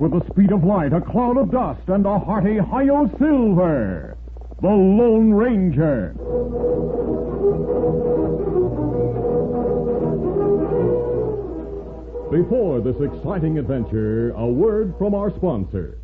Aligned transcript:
With 0.00 0.12
the 0.12 0.24
speed 0.30 0.52
of 0.52 0.62
light, 0.64 0.92
a 0.92 1.00
cloud 1.00 1.36
of 1.36 1.50
dust, 1.50 1.88
and 1.88 2.06
a 2.06 2.18
hearty 2.18 2.58
Hi-Yo 2.58 3.10
Silver. 3.18 4.16
The 4.60 4.68
Lone 4.68 5.32
Ranger. 5.32 6.14
Before 12.30 12.80
this 12.80 13.00
exciting 13.00 13.58
adventure, 13.58 14.30
a 14.32 14.46
word 14.46 14.94
from 14.98 15.14
our 15.14 15.34
sponsor. 15.36 15.98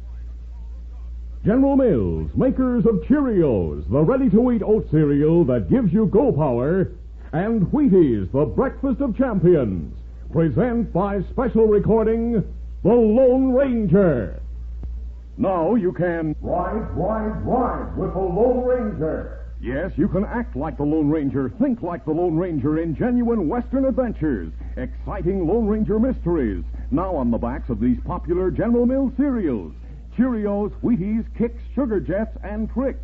General 1.45 1.77
Mills, 1.77 2.31
makers 2.35 2.87
of 2.87 3.03
Cheerios, 3.03 3.89
the 3.91 4.01
ready-to-eat 4.01 4.63
oat 4.63 4.89
cereal 4.91 5.45
that 5.45 5.69
gives 5.69 5.93
you 5.93 6.07
go 6.07 6.33
power, 6.33 6.93
and 7.33 7.63
Wheaties, 7.73 8.33
the 8.33 8.47
breakfast 8.47 9.01
of 9.01 9.17
champions, 9.17 9.95
present 10.33 10.93
by 10.93 11.21
special 11.31 11.67
recording 11.67 12.43
The 12.85 12.91
Lone 12.91 13.55
Ranger. 13.55 14.43
Now 15.39 15.75
you 15.75 15.91
can 15.91 16.37
ride, 16.43 16.87
ride, 16.95 17.41
ride 17.43 17.97
with 17.97 18.13
the 18.13 18.21
Lone 18.21 18.63
Ranger. 18.63 19.47
Yes, 19.59 19.93
you 19.97 20.07
can 20.07 20.27
act 20.27 20.55
like 20.55 20.77
the 20.77 20.83
Lone 20.83 21.09
Ranger, 21.09 21.49
think 21.59 21.81
like 21.81 22.05
the 22.05 22.13
Lone 22.13 22.37
Ranger 22.37 22.81
in 22.81 22.95
genuine 22.95 23.49
Western 23.49 23.87
adventures, 23.87 24.53
exciting 24.77 25.47
Lone 25.47 25.67
Ranger 25.67 25.99
mysteries, 25.99 26.63
now 26.91 27.17
on 27.17 27.31
the 27.31 27.39
backs 27.39 27.71
of 27.71 27.81
these 27.81 27.97
popular 28.05 28.51
General 28.51 28.85
Mills 28.85 29.15
cereals. 29.17 29.73
Cheerios, 30.15 30.71
Wheaties, 30.83 31.25
Kix, 31.39 31.55
Sugar 31.75 32.01
Jets, 32.01 32.37
and 32.45 32.71
Trix. 32.71 32.99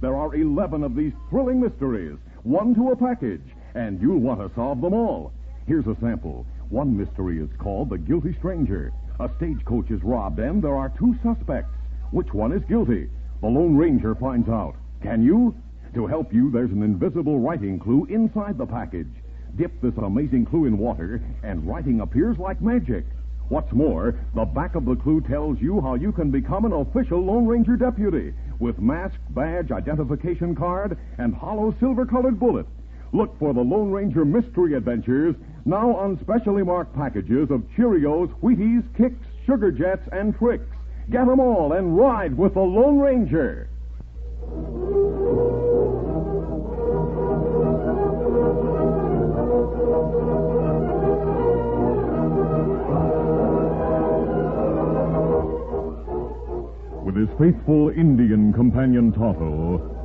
There 0.00 0.16
are 0.16 0.34
11 0.34 0.82
of 0.82 0.96
these 0.96 1.12
thrilling 1.28 1.60
mysteries, 1.60 2.16
one 2.44 2.74
to 2.76 2.92
a 2.92 2.96
package, 2.96 3.44
and 3.74 4.00
you'll 4.00 4.20
want 4.20 4.40
to 4.40 4.50
solve 4.54 4.80
them 4.80 4.94
all. 4.94 5.32
Here's 5.66 5.86
a 5.86 5.96
sample. 6.00 6.46
One 6.70 6.96
mystery 6.96 7.42
is 7.42 7.50
called 7.58 7.90
The 7.90 7.98
Guilty 7.98 8.34
Stranger. 8.38 8.90
A 9.20 9.28
stagecoach 9.36 9.90
is 9.90 10.04
robbed, 10.04 10.38
and 10.38 10.62
there 10.62 10.76
are 10.76 10.90
two 10.90 11.16
suspects. 11.24 11.74
Which 12.12 12.32
one 12.32 12.52
is 12.52 12.62
guilty? 12.64 13.10
The 13.40 13.48
Lone 13.48 13.76
Ranger 13.76 14.14
finds 14.14 14.48
out. 14.48 14.76
Can 15.02 15.22
you? 15.22 15.56
To 15.94 16.06
help 16.06 16.32
you, 16.32 16.50
there's 16.52 16.70
an 16.70 16.84
invisible 16.84 17.40
writing 17.40 17.80
clue 17.80 18.06
inside 18.08 18.58
the 18.58 18.66
package. 18.66 19.10
Dip 19.56 19.80
this 19.80 19.96
amazing 19.96 20.44
clue 20.44 20.66
in 20.66 20.78
water, 20.78 21.20
and 21.42 21.66
writing 21.66 22.00
appears 22.00 22.38
like 22.38 22.62
magic. 22.62 23.06
What's 23.48 23.72
more, 23.72 24.14
the 24.34 24.44
back 24.44 24.76
of 24.76 24.84
the 24.84 24.94
clue 24.94 25.20
tells 25.22 25.60
you 25.60 25.80
how 25.80 25.94
you 25.94 26.12
can 26.12 26.30
become 26.30 26.64
an 26.64 26.72
official 26.72 27.20
Lone 27.20 27.46
Ranger 27.46 27.76
deputy 27.76 28.34
with 28.60 28.78
mask, 28.78 29.16
badge, 29.30 29.72
identification 29.72 30.54
card, 30.54 30.96
and 31.18 31.34
hollow 31.34 31.74
silver 31.80 32.06
colored 32.06 32.38
bullet. 32.38 32.66
Look 33.12 33.38
for 33.38 33.54
the 33.54 33.60
Lone 33.60 33.90
Ranger 33.90 34.24
Mystery 34.24 34.74
Adventures 34.74 35.34
now 35.64 35.94
on 35.96 36.18
specially 36.20 36.62
marked 36.62 36.94
packages 36.94 37.50
of 37.50 37.62
Cheerios, 37.76 38.28
Wheaties, 38.42 38.82
Kix, 38.98 39.14
Sugar 39.46 39.70
Jets, 39.70 40.06
and 40.12 40.36
Trix. 40.36 40.64
Get 41.10 41.26
them 41.26 41.40
all 41.40 41.72
and 41.72 41.96
ride 41.96 42.36
with 42.36 42.54
the 42.54 42.60
Lone 42.60 42.98
Ranger. 42.98 43.68
With 57.04 57.16
his 57.16 57.28
faithful 57.38 57.88
Indian 57.88 58.52
companion 58.52 59.12
Tonto, 59.12 59.97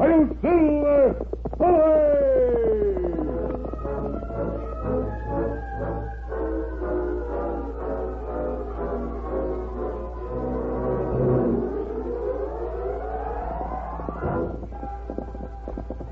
Hooray! 0.00 1.14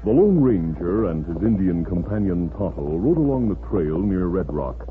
The 0.04 0.14
Lone 0.14 0.40
Ranger 0.42 1.06
and 1.06 1.24
his 1.24 1.42
Indian 1.42 1.82
companion 1.84 2.50
Tonto 2.50 2.98
rode 2.98 3.16
along 3.16 3.48
the 3.48 3.54
trail 3.68 3.98
near 4.00 4.26
Red 4.26 4.52
Rock. 4.52 4.87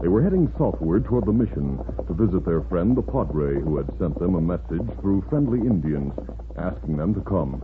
They 0.00 0.06
were 0.06 0.22
heading 0.22 0.46
southward 0.56 1.06
toward 1.06 1.26
the 1.26 1.32
mission 1.32 1.80
to 2.06 2.14
visit 2.14 2.44
their 2.44 2.62
friend, 2.70 2.96
the 2.96 3.02
Padre, 3.02 3.60
who 3.60 3.76
had 3.78 3.90
sent 3.98 4.16
them 4.20 4.36
a 4.36 4.40
message 4.40 4.86
through 5.00 5.26
friendly 5.28 5.58
Indians 5.66 6.14
asking 6.56 6.96
them 6.96 7.14
to 7.14 7.20
come. 7.22 7.62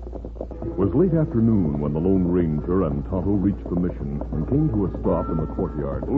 It 0.66 0.74
was 0.74 0.90
late 0.94 1.14
afternoon 1.14 1.78
when 1.78 1.92
the 1.92 2.00
Lone 2.00 2.26
Ranger 2.26 2.90
and 2.90 3.04
Tonto 3.06 3.38
reached 3.38 3.68
the 3.70 3.76
mission 3.76 4.18
and 4.32 4.48
came 4.50 4.66
to 4.70 4.86
a 4.86 4.90
stop 4.98 5.30
in 5.30 5.38
the 5.38 5.46
courtyard. 5.54 6.10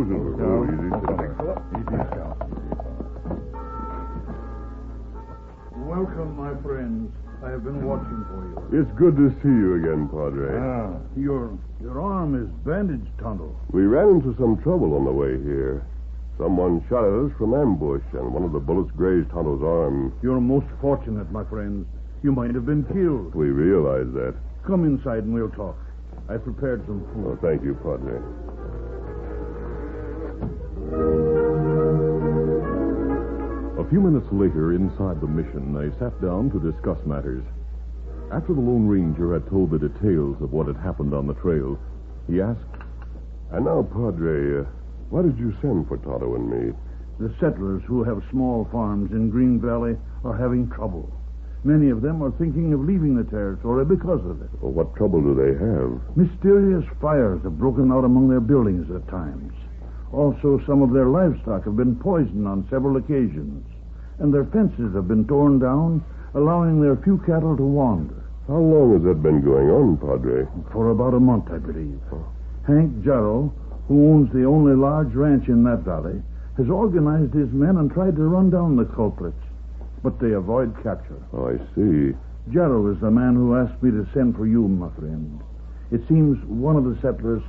Welcome, 5.85 6.37
my 6.37 6.57
friends. 6.63 7.13
I 7.45 7.51
have 7.51 7.65
been 7.65 7.85
watching 7.85 8.25
for 8.33 8.73
you. 8.73 8.81
It's 8.81 8.91
good 8.97 9.17
to 9.17 9.29
see 9.45 9.53
you 9.53 9.77
again, 9.77 10.09
Padre. 10.09 10.57
Ah, 10.57 10.97
your 11.15 11.53
your 11.83 12.01
arm 12.01 12.33
is 12.35 12.49
bandaged, 12.65 13.13
Tonto. 13.21 13.55
We 13.71 13.83
ran 13.83 14.09
into 14.17 14.35
some 14.41 14.57
trouble 14.63 14.95
on 14.95 15.05
the 15.05 15.13
way 15.13 15.37
here. 15.45 15.85
Someone 16.39 16.85
shot 16.89 17.05
at 17.05 17.13
us 17.13 17.33
from 17.39 17.55
ambush, 17.55 18.05
and 18.13 18.33
one 18.33 18.45
of 18.45 18.53
the 18.53 18.61
bullets 18.61 18.91
grazed 18.97 19.31
Tonto's 19.31 19.63
arm. 19.63 20.13
You're 20.23 20.41
most 20.41 20.67
fortunate, 20.81 21.31
my 21.33 21.45
friends. 21.45 21.87
You 22.23 22.33
might 22.33 22.55
have 22.55 22.67
been 22.67 22.85
killed. 22.85 23.35
We 23.35 23.49
realize 23.49 24.13
that. 24.13 24.35
Come 24.67 24.85
inside 24.85 25.25
and 25.25 25.33
we'll 25.33 25.51
talk. 25.51 25.79
I 26.29 26.37
prepared 26.37 26.85
some 26.87 27.01
food. 27.15 27.25
Oh, 27.25 27.39
thank 27.41 27.63
you, 27.63 27.75
Padre. 27.81 28.21
A 33.79 33.89
few 33.89 34.01
minutes 34.01 34.27
later, 34.33 34.75
inside 34.75 35.21
the 35.21 35.27
mission, 35.27 35.73
they 35.73 35.97
sat 35.99 36.21
down 36.21 36.51
to 36.51 36.61
discuss 36.61 36.99
matters. 37.07 37.45
After 38.33 38.53
the 38.53 38.61
Lone 38.61 38.89
Ranger 38.89 39.33
had 39.35 39.49
told 39.49 39.71
the 39.71 39.79
details 39.79 40.37
of 40.43 40.53
what 40.53 40.67
had 40.67 40.77
happened 40.77 41.15
on 41.15 41.29
the 41.29 41.35
trail, 41.35 41.79
he 42.27 42.41
asked, 42.41 42.67
And 43.53 43.65
now, 43.65 43.85
Padre, 43.85 44.63
uh, 44.63 44.65
why 45.11 45.23
did 45.23 45.39
you 45.39 45.55
send 45.61 45.89
for 45.89 45.97
Tonto 45.99 46.35
and 46.35 46.51
me? 46.51 46.73
The 47.19 47.35
settlers 47.41 47.83
who 47.87 48.05
have 48.05 48.23
small 48.31 48.69
farms 48.71 49.13
in 49.13 49.31
Green 49.31 49.61
Valley 49.61 49.97
are 50.25 50.37
having 50.37 50.69
trouble. 50.69 51.11
Many 51.65 51.91
of 51.91 52.03
them 52.03 52.23
are 52.23 52.31
thinking 52.33 52.73
of 52.73 52.81
leaving 52.85 53.17
the 53.17 53.25
territory 53.25 53.85
because 53.85 54.25
of 54.25 54.43
it. 54.43 54.51
Well, 54.61 54.73
what 54.73 54.95
trouble 54.95 55.21
do 55.21 55.35
they 55.35 55.57
have? 55.59 56.17
Mysterious 56.17 56.85
fires 57.01 57.43
have 57.43 57.59
broken 57.59 57.91
out 57.91 58.05
among 58.05 58.29
their 58.29 58.41
buildings 58.41 58.91
at 58.95 59.09
times. 59.09 59.53
Also, 60.13 60.61
some 60.67 60.83
of 60.83 60.93
their 60.93 61.07
livestock 61.07 61.65
have 61.65 61.77
been 61.77 61.97
poisoned 61.97 62.47
on 62.47 62.69
several 62.71 62.97
occasions, 62.97 63.67
and 64.19 64.33
their 64.33 64.45
fences 64.45 64.95
have 64.95 65.09
been 65.09 65.27
torn 65.27 65.59
down, 65.59 66.05
allowing 66.35 66.81
their 66.81 66.97
few 66.97 67.19
cattle 67.27 67.57
to 67.57 67.65
wander. 67.65 68.23
How 68.47 68.59
long 68.59 68.93
has 68.93 69.03
that 69.03 69.23
been 69.23 69.43
going 69.43 69.69
on, 69.71 69.97
Padre? 69.97 70.47
For 70.73 70.91
about 70.91 71.15
a 71.15 71.21
month, 71.21 71.51
I 71.51 71.59
believe. 71.59 71.99
Hank 72.67 73.03
Jarrow, 73.03 73.53
who 73.89 74.13
owns 74.13 74.33
the 74.33 74.45
only 74.45 74.75
large 74.75 75.15
ranch 75.15 75.49
in 75.49 75.65
that 75.65 75.81
valley, 75.81 76.23
has 76.57 76.69
organized 76.69 77.35
his 77.35 77.51
men 77.53 77.77
and 77.77 77.91
tried 77.91 78.17
to 78.17 78.23
run 78.23 78.51
down 78.51 78.77
the 78.77 78.85
culprits, 78.85 79.43
but 80.03 80.19
they 80.21 80.33
avoid 80.33 80.75
capture. 80.83 81.23
Oh, 81.33 81.49
I 81.49 81.59
see. 81.75 82.15
Jarrow 82.53 82.91
is 82.93 83.01
the 83.01 83.11
man 83.11 83.35
who 83.35 83.57
asked 83.57 83.83
me 83.83 83.91
to 83.91 84.07
send 84.15 84.37
for 84.37 84.47
you, 84.47 84.69
my 84.69 84.89
friend. 84.99 85.41
It 85.91 86.01
seems 86.09 86.39
one 86.47 86.77
of 86.77 86.85
the 86.85 86.99
settlers 87.03 87.43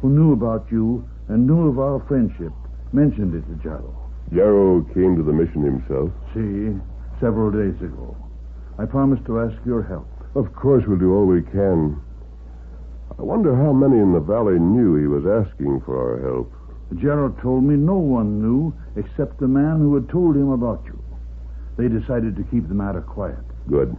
who 0.00 0.10
knew 0.10 0.32
about 0.32 0.66
you 0.70 1.08
and 1.28 1.46
knew 1.46 1.68
of 1.68 1.78
our 1.78 2.00
friendship 2.06 2.52
mentioned 2.92 3.34
it 3.34 3.46
to 3.48 3.62
Jarrow. 3.62 3.94
Yarrow 4.32 4.82
came 4.94 5.16
to 5.16 5.22
the 5.22 5.32
mission 5.32 5.62
himself. 5.62 6.10
See, 6.32 6.78
several 7.20 7.50
days 7.50 7.80
ago. 7.82 8.16
I 8.78 8.86
promised 8.86 9.24
to 9.26 9.40
ask 9.40 9.54
your 9.64 9.82
help. 9.82 10.08
Of 10.34 10.54
course, 10.54 10.84
we'll 10.86 10.98
do 10.98 11.14
all 11.14 11.26
we 11.26 11.42
can. 11.42 12.00
I 13.18 13.22
wonder 13.22 13.54
how 13.54 13.72
many 13.72 13.98
in 13.98 14.12
the 14.12 14.20
valley 14.20 14.58
knew 14.58 14.96
he 14.96 15.06
was 15.06 15.24
asking 15.26 15.82
for 15.82 15.96
our 15.96 16.20
help. 16.20 16.52
Jarrow 17.00 17.30
told 17.40 17.64
me 17.64 17.76
no 17.76 17.96
one 17.96 18.40
knew 18.40 18.74
except 18.96 19.38
the 19.38 19.48
man 19.48 19.78
who 19.78 19.94
had 19.94 20.08
told 20.08 20.36
him 20.36 20.50
about 20.50 20.82
you. 20.86 20.98
They 21.76 21.88
decided 21.88 22.36
to 22.36 22.44
keep 22.44 22.68
the 22.68 22.74
matter 22.74 23.00
quiet. 23.00 23.38
Good. 23.68 23.96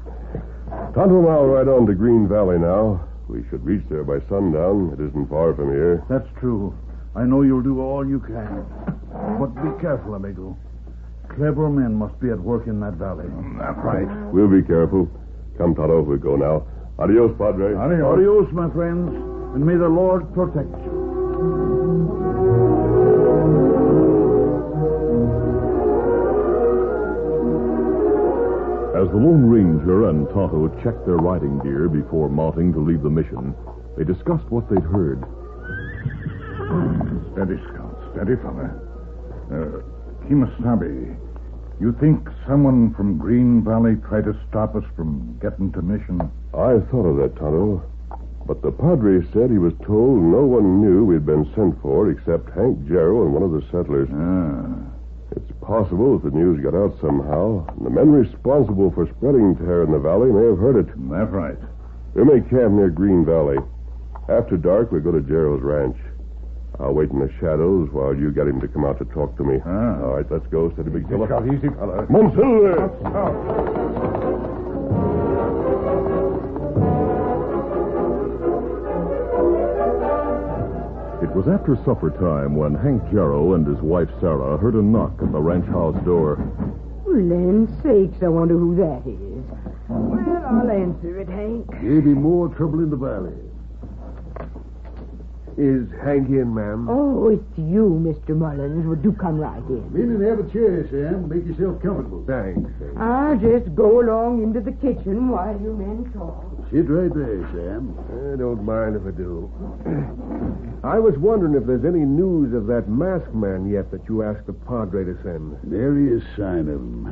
Tonto 0.93 1.19
and 1.19 1.29
I'll 1.29 1.45
ride 1.45 1.67
on 1.67 1.85
to 1.87 1.93
Green 1.93 2.27
Valley 2.27 2.57
now. 2.57 3.07
We 3.27 3.43
should 3.49 3.65
reach 3.65 3.83
there 3.89 4.03
by 4.03 4.19
sundown. 4.29 4.93
It 4.93 5.03
isn't 5.03 5.29
far 5.29 5.53
from 5.55 5.71
here. 5.71 6.03
That's 6.09 6.27
true. 6.39 6.77
I 7.15 7.23
know 7.23 7.41
you'll 7.41 7.63
do 7.63 7.81
all 7.81 8.07
you 8.07 8.19
can. 8.19 8.65
But 9.39 9.55
be 9.55 9.81
careful, 9.81 10.15
amigo. 10.15 10.57
Clever 11.29 11.69
men 11.69 11.93
must 11.95 12.19
be 12.19 12.29
at 12.29 12.39
work 12.39 12.67
in 12.67 12.79
that 12.81 12.93
valley. 12.93 13.25
That's 13.57 13.79
right. 13.79 14.07
We'll 14.31 14.47
be 14.47 14.61
careful. 14.61 15.09
Come, 15.57 15.75
Tonto, 15.75 16.01
we 16.01 16.17
go 16.17 16.35
now. 16.35 16.67
Adios, 16.97 17.35
Padre. 17.37 17.75
Adios. 17.75 18.05
Adios, 18.05 18.47
my 18.53 18.69
friends, 18.71 19.09
and 19.53 19.65
may 19.65 19.75
the 19.75 19.87
Lord 19.87 20.33
protect 20.33 20.71
you. 20.85 20.95
As 28.95 29.11
the 29.11 29.17
Lone 29.17 29.45
Ranger 29.51 30.07
and 30.09 30.25
Tonto 30.29 30.69
checked 30.81 31.05
their 31.05 31.17
riding 31.17 31.59
gear 31.59 31.89
before 31.89 32.29
mounting 32.29 32.71
to 32.71 32.79
leave 32.79 33.03
the 33.03 33.09
mission, 33.09 33.53
they 33.97 34.05
discussed 34.05 34.49
what 34.49 34.69
they'd 34.69 34.81
heard. 34.81 35.19
Steady, 37.35 37.59
Scout. 37.67 37.91
Steady, 38.15 38.39
fella. 38.39 38.71
Uh, 39.51 39.83
Kimasabi, 40.25 41.11
you 41.79 41.95
think 41.99 42.27
someone 42.47 42.93
from 42.93 43.17
Green 43.17 43.63
Valley 43.63 43.95
tried 44.07 44.25
to 44.25 44.39
stop 44.49 44.75
us 44.75 44.83
from 44.95 45.37
getting 45.41 45.71
to 45.73 45.81
mission? 45.81 46.21
I 46.53 46.79
thought 46.91 47.05
of 47.05 47.17
that, 47.17 47.35
Tonto. 47.35 47.83
But 48.47 48.61
the 48.61 48.71
Padre 48.71 49.25
said 49.33 49.49
he 49.49 49.57
was 49.57 49.73
told 49.85 50.21
no 50.21 50.45
one 50.45 50.81
knew 50.81 51.03
we'd 51.03 51.25
been 51.25 51.51
sent 51.55 51.81
for 51.81 52.09
except 52.11 52.53
Hank 52.55 52.87
Jarrow 52.87 53.25
and 53.25 53.33
one 53.33 53.43
of 53.43 53.51
the 53.51 53.65
settlers. 53.71 54.07
Ah. 54.13 54.85
It's 55.35 55.51
possible 55.61 56.17
that 56.17 56.31
the 56.31 56.37
news 56.37 56.63
got 56.63 56.75
out 56.75 56.95
somehow, 57.01 57.65
and 57.75 57.85
the 57.85 57.89
men 57.89 58.11
responsible 58.11 58.91
for 58.91 59.09
spreading 59.17 59.55
terror 59.57 59.83
in 59.83 59.91
the 59.91 59.99
valley 59.99 60.31
may 60.31 60.45
have 60.45 60.59
heard 60.59 60.77
it. 60.77 60.87
That's 61.09 61.31
right. 61.31 61.57
We 62.13 62.23
may 62.23 62.39
camp 62.47 62.73
near 62.73 62.89
Green 62.89 63.25
Valley. 63.25 63.57
After 64.29 64.57
dark, 64.57 64.91
we 64.91 65.01
go 65.01 65.11
to 65.11 65.21
Jarrow's 65.21 65.61
ranch. 65.61 65.97
I'll 66.79 66.93
wait 66.93 67.09
in 67.09 67.19
the 67.19 67.31
shadows 67.39 67.89
while 67.91 68.13
you 68.15 68.31
get 68.31 68.47
him 68.47 68.59
to 68.59 68.67
come 68.67 68.85
out 68.85 68.97
to 68.99 69.05
talk 69.05 69.37
to 69.37 69.43
me. 69.43 69.59
Ah. 69.65 70.01
All 70.01 70.15
right, 70.15 70.25
let's 70.29 70.45
go. 70.47 70.71
said 70.75 70.85
the 70.85 70.91
big 70.91 71.07
fella. 71.07 71.27
Scout, 71.27 71.47
easy, 71.47 71.69
fella. 71.69 72.05
Monsieur! 72.09 72.91
It 81.23 81.31
was 81.33 81.47
after 81.47 81.77
supper 81.85 82.11
time 82.11 82.55
when 82.55 82.75
Hank 82.75 83.03
Jarrow 83.11 83.53
and 83.53 83.65
his 83.65 83.79
wife 83.79 84.09
Sarah 84.19 84.57
heard 84.57 84.75
a 84.75 84.81
knock 84.81 85.13
at 85.21 85.31
the 85.31 85.39
ranch 85.41 85.65
house 85.67 85.95
door. 86.03 86.35
For 87.03 87.21
land's 87.21 87.71
sakes, 87.83 88.21
I 88.21 88.27
wonder 88.27 88.57
who 88.57 88.75
that 88.75 89.07
is. 89.07 89.43
Well, 89.87 90.45
I'll 90.45 90.69
answer 90.69 91.19
it, 91.19 91.29
Hank. 91.29 91.71
Maybe 91.81 92.13
more 92.13 92.49
trouble 92.49 92.79
in 92.79 92.89
the 92.89 92.97
valley. 92.97 93.33
Is 95.57 95.87
Hank 96.03 96.27
in, 96.27 96.53
ma'am? 96.53 96.89
Oh, 96.89 97.29
it's 97.29 97.57
you, 97.57 97.87
Mr. 98.03 98.35
Mullins. 98.35 98.85
Well, 98.85 98.99
do 98.99 99.13
come 99.13 99.39
right 99.39 99.63
in. 99.69 99.87
In 99.95 100.11
and 100.11 100.21
have 100.27 100.39
a 100.39 100.51
chair, 100.51 100.83
Sam. 100.91 101.29
Make 101.29 101.47
yourself 101.47 101.81
comfortable. 101.81 102.25
Thanks. 102.27 102.69
I'll 102.99 103.31
ah, 103.31 103.35
just 103.39 103.73
go 103.73 104.01
along 104.01 104.43
into 104.43 104.59
the 104.59 104.73
kitchen 104.83 105.29
while 105.29 105.55
you 105.55 105.71
men 105.71 106.11
talk. 106.11 106.43
Sit 106.75 106.91
right 106.91 107.07
there, 107.07 107.39
Sam. 107.55 107.95
I 108.03 108.35
don't 108.35 108.67
mind 108.67 108.99
if 108.99 109.07
I 109.07 109.15
do. 109.15 109.47
I 110.83 110.99
was 110.99 111.15
wondering 111.17 111.55
if 111.55 111.65
there's 111.65 111.85
any 111.85 112.03
news 112.03 112.53
of 112.53 112.67
that 112.67 112.89
masked 112.89 113.33
man 113.33 113.71
yet 113.71 113.91
that 113.91 114.03
you 114.09 114.23
asked 114.23 114.47
the 114.47 114.53
Padre 114.53 115.05
to 115.05 115.15
send. 115.23 115.55
Nary 115.63 116.19
a 116.19 116.21
sign 116.35 116.67
of 116.67 116.83
him. 116.83 117.07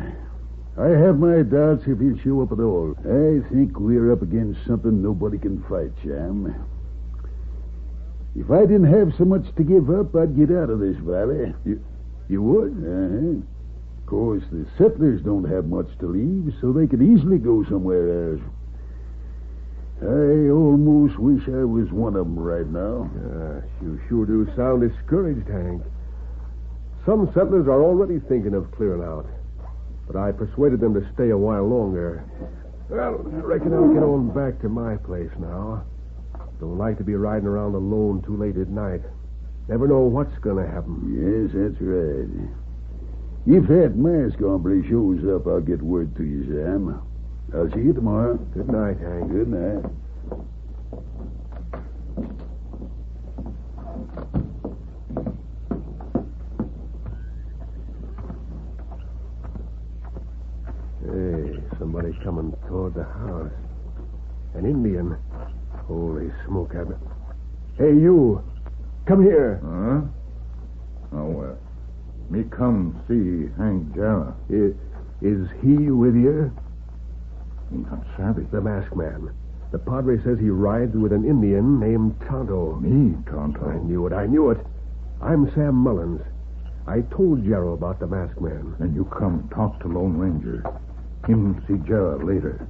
I 0.78 0.90
have 0.90 1.18
my 1.18 1.44
doubts 1.44 1.88
if 1.88 1.98
he'll 1.98 2.20
show 2.20 2.42
up 2.42 2.52
at 2.52 2.60
all. 2.60 2.92
I 3.08 3.40
think 3.54 3.80
we're 3.80 4.12
up 4.12 4.22
against 4.22 4.68
something 4.68 5.02
nobody 5.02 5.38
can 5.38 5.64
fight, 5.70 5.94
Sam. 6.04 6.52
If 8.36 8.50
I 8.50 8.62
didn't 8.62 8.92
have 8.92 9.14
so 9.18 9.26
much 9.26 9.46
to 9.56 9.64
give 9.64 9.90
up, 9.90 10.16
I'd 10.16 10.36
get 10.36 10.50
out 10.52 10.70
of 10.70 10.80
this 10.80 10.98
valley. 10.98 11.54
You, 11.66 11.84
you 12.28 12.42
would? 12.42 12.72
Uh-huh. 12.72 13.42
Of 14.00 14.06
course, 14.08 14.44
the 14.52 14.66
settlers 14.78 15.22
don't 15.22 15.50
have 15.50 15.66
much 15.66 15.88
to 16.00 16.08
leave, 16.08 16.54
so 16.60 16.74
they 16.74 16.88
could 16.88 17.02
easily 17.02 17.38
go 17.38 17.64
somewhere 17.66 18.34
else. 18.34 18.42
I 20.02 20.50
almost 20.50 21.18
wish 21.18 21.48
I 21.48 21.64
was 21.64 21.92
one 21.92 22.16
of 22.16 22.26
them 22.26 22.38
right 22.38 22.68
now. 22.68 23.10
Yes, 23.16 23.64
you 23.82 24.02
sure 24.10 24.26
do 24.26 24.50
sound 24.56 24.82
discouraged, 24.82 25.48
Hank. 25.48 25.84
Some 27.06 27.28
settlers 27.34 27.68
are 27.68 27.82
already 27.82 28.20
thinking 28.20 28.54
of 28.54 28.72
clearing 28.72 29.04
out, 29.04 29.28
but 30.08 30.16
I 30.16 30.32
persuaded 30.32 30.80
them 30.80 30.94
to 30.96 31.08
stay 31.14 31.30
a 31.30 31.38
while 31.38 31.68
longer. 31.68 32.26
Well, 32.90 33.26
I 33.26 33.38
reckon 33.38 33.74
I'll 33.74 33.94
get 33.94 34.04
on 34.04 34.34
back 34.34 34.60
to 34.62 34.70
my 34.70 34.98
place 34.98 35.32
now. 35.40 35.86
Don't 36.64 36.78
like 36.78 36.98
to 36.98 37.04
be 37.04 37.14
riding 37.14 37.46
around 37.46 37.76
alone 37.76 38.22
too 38.22 38.38
late 38.38 38.56
at 38.56 38.70
night. 38.70 39.02
Never 39.68 39.86
know 39.86 40.00
what's 40.00 40.34
going 40.40 40.66
to 40.66 40.72
happen. 40.72 40.96
Yes, 41.12 41.52
that's 41.54 41.76
right. 41.82 42.30
If 43.46 43.68
that 43.68 43.98
mask 43.98 44.40
hombre 44.40 44.82
shows 44.88 45.20
up, 45.36 45.46
I'll 45.46 45.60
get 45.60 45.82
word 45.82 46.16
to 46.16 46.24
you, 46.24 46.46
Sam. 46.46 47.02
I'll 47.54 47.70
see 47.70 47.82
you 47.82 47.92
tomorrow. 47.92 48.38
Good 48.38 48.70
night, 48.70 48.98
Hank. 48.98 49.30
Good 49.30 49.50
night. 49.50 49.84
Hey, 61.04 61.78
somebody 61.78 62.18
coming 62.24 62.54
toward 62.70 62.94
the 62.94 63.04
house. 63.04 63.52
An 64.56 64.66
Indian. 64.66 65.18
Holy 65.88 66.32
smoke, 66.46 66.74
Abbott. 66.76 66.98
Hey, 67.78 67.94
you. 67.94 68.44
Come 69.06 69.24
here. 69.24 69.60
Huh? 69.64 70.02
Oh, 71.18 71.26
well. 71.26 71.58
Me 72.30 72.44
come 72.50 73.04
see 73.08 73.52
Hank 73.62 73.94
Jarrow. 73.94 74.36
Is, 74.50 74.74
is 75.22 75.48
he 75.62 75.92
with 75.92 76.16
you? 76.16 76.52
Not 77.72 78.06
savvy. 78.18 78.44
The 78.52 78.62
masked 78.62 78.96
man. 78.96 79.34
The 79.72 79.80
Padre 79.80 80.18
says 80.24 80.40
he 80.40 80.50
rides 80.50 80.96
with 80.96 81.12
an 81.12 81.26
Indian 81.26 81.80
named 81.80 82.16
Tonto. 82.28 82.76
Me, 82.76 83.18
Tonto? 83.26 83.68
I 83.68 83.78
knew 83.80 84.06
it. 84.08 84.14
I 84.14 84.26
knew 84.28 84.52
it. 84.52 84.60
I'm 85.22 85.52
Sam 85.54 85.76
Mullins. 85.76 86.22
I 86.88 87.02
told 87.16 87.44
Jarrow 87.44 87.74
about 87.74 88.00
the 88.00 88.08
masked 88.08 88.40
man. 88.40 88.76
And 88.80 88.96
you 88.96 89.06
come 89.06 89.50
talk 89.54 89.80
to 89.82 89.88
Lone 89.88 90.18
Ranger. 90.18 90.64
Him 91.28 91.64
see 91.68 91.78
Jarrow 91.88 92.24
later. 92.24 92.68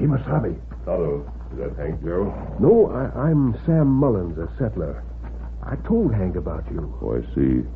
Kimasabi. 0.00 0.56
Tonto, 0.86 1.30
is 1.52 1.58
that 1.58 1.76
Hank 1.76 2.02
Jarrow? 2.02 2.32
No, 2.58 2.88
I, 2.88 3.28
I'm 3.28 3.54
Sam 3.66 3.86
Mullins, 3.86 4.38
a 4.38 4.48
settler. 4.58 5.04
I 5.62 5.76
told 5.86 6.14
Hank 6.14 6.36
about 6.36 6.64
you. 6.72 6.88
Oh, 7.02 7.16
I 7.16 7.34
see. 7.34 7.68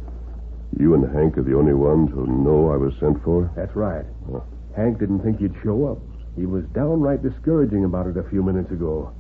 You 0.81 0.95
and 0.95 1.05
Hank 1.15 1.37
are 1.37 1.43
the 1.43 1.55
only 1.55 1.75
ones 1.75 2.11
who 2.13 2.27
know 2.27 2.73
I 2.73 2.77
was 2.77 2.95
sent 2.99 3.23
for? 3.23 3.53
That's 3.55 3.77
right. 3.77 4.07
Oh. 4.33 4.43
Hank 4.75 4.99
didn't 4.99 5.21
think 5.21 5.39
you'd 5.39 5.55
show 5.63 5.87
up. 5.87 5.99
He 6.35 6.47
was 6.47 6.65
downright 6.73 7.23
discouraging 7.23 7.85
about 7.85 8.07
it 8.07 8.17
a 8.17 8.29
few 8.31 8.43
minutes 8.43 8.73
ago. 8.73 9.13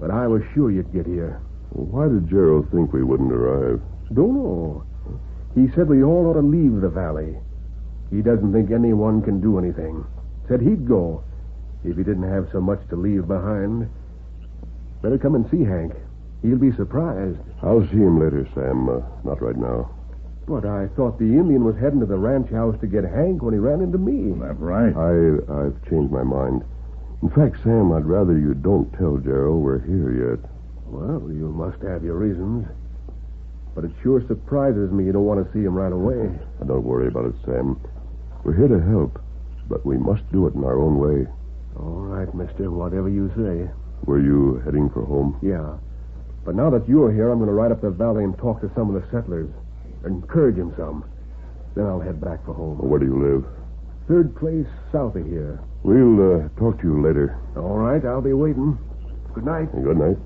But 0.00 0.10
I 0.10 0.26
was 0.26 0.40
sure 0.54 0.70
you'd 0.70 0.92
get 0.92 1.06
here. 1.06 1.42
Why 1.70 2.08
did 2.08 2.30
Jarrow 2.30 2.66
think 2.72 2.94
we 2.94 3.04
wouldn't 3.04 3.30
arrive? 3.30 3.82
Don't 4.14 4.34
know. 4.34 4.86
He 5.54 5.68
said 5.74 5.86
we 5.88 6.02
all 6.02 6.26
ought 6.26 6.40
to 6.40 6.46
leave 6.46 6.80
the 6.80 6.88
valley. 6.88 7.36
He 8.10 8.22
doesn't 8.22 8.54
think 8.54 8.70
anyone 8.70 9.20
can 9.20 9.38
do 9.38 9.58
anything. 9.58 10.02
Said 10.48 10.62
he'd 10.62 10.88
go 10.88 11.24
if 11.84 11.96
he 11.96 12.02
didn't 12.02 12.30
have 12.30 12.48
so 12.52 12.60
much 12.60 12.80
to 12.90 12.96
leave 12.96 13.26
behind. 13.26 13.88
Better 15.02 15.18
come 15.18 15.34
and 15.34 15.48
see 15.50 15.64
Hank. 15.64 15.92
He'll 16.42 16.58
be 16.58 16.72
surprised. 16.72 17.38
I'll 17.62 17.86
see 17.88 17.98
him 17.98 18.20
later, 18.20 18.48
Sam. 18.54 18.88
Uh, 18.88 19.00
not 19.24 19.42
right 19.42 19.56
now. 19.56 19.90
But 20.46 20.64
I 20.64 20.88
thought 20.96 21.18
the 21.18 21.24
Indian 21.24 21.64
was 21.64 21.76
heading 21.76 22.00
to 22.00 22.06
the 22.06 22.16
ranch 22.16 22.50
house 22.50 22.76
to 22.80 22.86
get 22.86 23.04
Hank 23.04 23.42
when 23.42 23.52
he 23.54 23.60
ran 23.60 23.80
into 23.80 23.98
me. 23.98 24.32
That's 24.40 24.58
right. 24.58 24.94
I, 24.96 25.66
I've 25.66 25.90
changed 25.90 26.10
my 26.12 26.22
mind. 26.22 26.64
In 27.22 27.30
fact, 27.30 27.62
Sam, 27.62 27.92
I'd 27.92 28.06
rather 28.06 28.38
you 28.38 28.54
don't 28.54 28.90
tell 28.94 29.18
Jarrow 29.18 29.56
we're 29.56 29.80
here 29.80 30.30
yet. 30.30 30.50
Well, 30.86 31.30
you 31.30 31.48
must 31.50 31.82
have 31.82 32.02
your 32.02 32.16
reasons. 32.16 32.66
But 33.74 33.84
it 33.84 33.90
sure 34.02 34.24
surprises 34.26 34.90
me 34.90 35.04
you 35.04 35.12
don't 35.12 35.24
want 35.24 35.44
to 35.44 35.52
see 35.52 35.64
him 35.64 35.74
right 35.74 35.92
away. 35.92 36.30
Don't 36.66 36.84
worry 36.84 37.08
about 37.08 37.26
it, 37.26 37.34
Sam. 37.44 37.78
We're 38.42 38.56
here 38.56 38.68
to 38.68 38.80
help, 38.80 39.20
but 39.68 39.84
we 39.84 39.98
must 39.98 40.30
do 40.32 40.46
it 40.46 40.54
in 40.54 40.64
our 40.64 40.78
own 40.80 40.98
way. 40.98 41.26
All 41.78 42.02
right, 42.02 42.32
mister, 42.34 42.70
whatever 42.70 43.08
you 43.08 43.30
say. 43.36 43.70
Were 44.04 44.20
you 44.20 44.60
heading 44.64 44.90
for 44.90 45.04
home? 45.04 45.38
Yeah. 45.42 45.78
But 46.44 46.54
now 46.54 46.70
that 46.70 46.88
you're 46.88 47.12
here, 47.12 47.30
I'm 47.30 47.38
going 47.38 47.48
to 47.48 47.54
ride 47.54 47.72
up 47.72 47.80
the 47.82 47.90
valley 47.90 48.24
and 48.24 48.36
talk 48.38 48.60
to 48.62 48.70
some 48.74 48.94
of 48.94 49.00
the 49.00 49.08
settlers. 49.10 49.50
Encourage 50.04 50.56
them 50.56 50.72
some. 50.76 51.04
Then 51.74 51.86
I'll 51.86 52.00
head 52.00 52.20
back 52.20 52.44
for 52.44 52.54
home. 52.54 52.78
Where 52.78 52.98
do 52.98 53.06
you 53.06 53.18
live? 53.18 53.44
Third 54.08 54.34
place 54.36 54.66
south 54.90 55.16
of 55.16 55.26
here. 55.26 55.60
We'll 55.82 56.18
uh, 56.18 56.48
talk 56.58 56.80
to 56.80 56.86
you 56.86 57.02
later. 57.02 57.38
All 57.56 57.78
right, 57.78 58.04
I'll 58.04 58.22
be 58.22 58.32
waiting. 58.32 58.78
Good 59.34 59.44
night. 59.44 59.70
Good 59.72 59.98
night. 59.98 60.16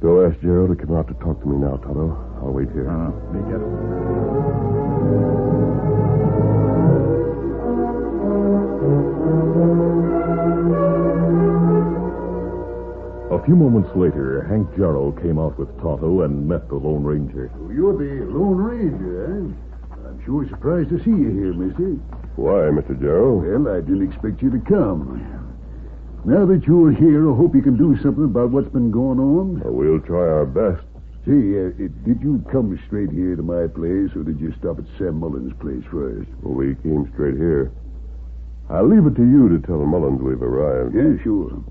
Go 0.00 0.24
ask 0.24 0.40
Jarrow 0.40 0.68
to 0.68 0.76
come 0.76 0.96
out 0.96 1.08
to 1.08 1.14
talk 1.14 1.40
to 1.42 1.46
me 1.48 1.56
now, 1.56 1.76
Tonto. 1.76 2.16
I'll 2.40 2.52
wait 2.52 2.70
here. 2.72 2.88
Uh, 2.88 3.10
me 3.32 3.40
get. 3.50 5.43
A 13.30 13.42
few 13.44 13.56
moments 13.56 13.88
later, 13.96 14.42
Hank 14.44 14.68
Jarrow 14.76 15.10
came 15.10 15.38
out 15.38 15.58
with 15.58 15.68
Tonto 15.80 16.22
and 16.22 16.46
met 16.46 16.68
the 16.68 16.76
Lone 16.76 17.02
Ranger. 17.04 17.50
You're 17.72 17.96
the 17.96 18.24
Lone 18.30 18.58
Ranger, 18.58 19.24
eh? 19.24 19.96
I'm 20.06 20.24
sure 20.24 20.46
surprised 20.48 20.90
to 20.90 20.98
see 21.02 21.10
you 21.10 21.30
here, 21.30 21.52
mister. 21.54 21.96
Why, 22.36 22.68
Mr. 22.68 23.00
Jarrow? 23.00 23.40
Well, 23.40 23.74
I 23.74 23.80
didn't 23.80 24.12
expect 24.12 24.42
you 24.42 24.50
to 24.50 24.58
come. 24.68 25.24
Now 26.26 26.44
that 26.46 26.66
you're 26.66 26.92
here, 26.92 27.32
I 27.32 27.36
hope 27.36 27.54
you 27.54 27.62
can 27.62 27.76
do 27.76 27.96
something 28.02 28.24
about 28.24 28.50
what's 28.50 28.68
been 28.68 28.90
going 28.90 29.18
on. 29.18 29.60
Well, 29.60 29.72
we'll 29.72 30.00
try 30.00 30.28
our 30.28 30.46
best. 30.46 30.84
Say, 31.24 31.32
uh, 31.32 31.68
uh, 31.68 31.88
did 32.04 32.20
you 32.20 32.44
come 32.52 32.78
straight 32.86 33.10
here 33.10 33.36
to 33.36 33.42
my 33.42 33.66
place, 33.68 34.14
or 34.14 34.22
did 34.22 34.38
you 34.38 34.52
stop 34.58 34.78
at 34.78 34.84
Sam 34.98 35.18
Mullins' 35.20 35.54
place 35.60 35.82
first? 35.90 36.28
Well, 36.42 36.54
we 36.54 36.76
came 36.76 37.10
straight 37.14 37.36
here. 37.36 37.72
I'll 38.68 38.86
leave 38.86 39.06
it 39.06 39.16
to 39.16 39.24
you 39.24 39.48
to 39.48 39.58
tell 39.66 39.80
Mullins 39.84 40.20
we've 40.20 40.40
arrived. 40.40 40.94
Yeah, 40.94 41.16
sure. 41.24 41.64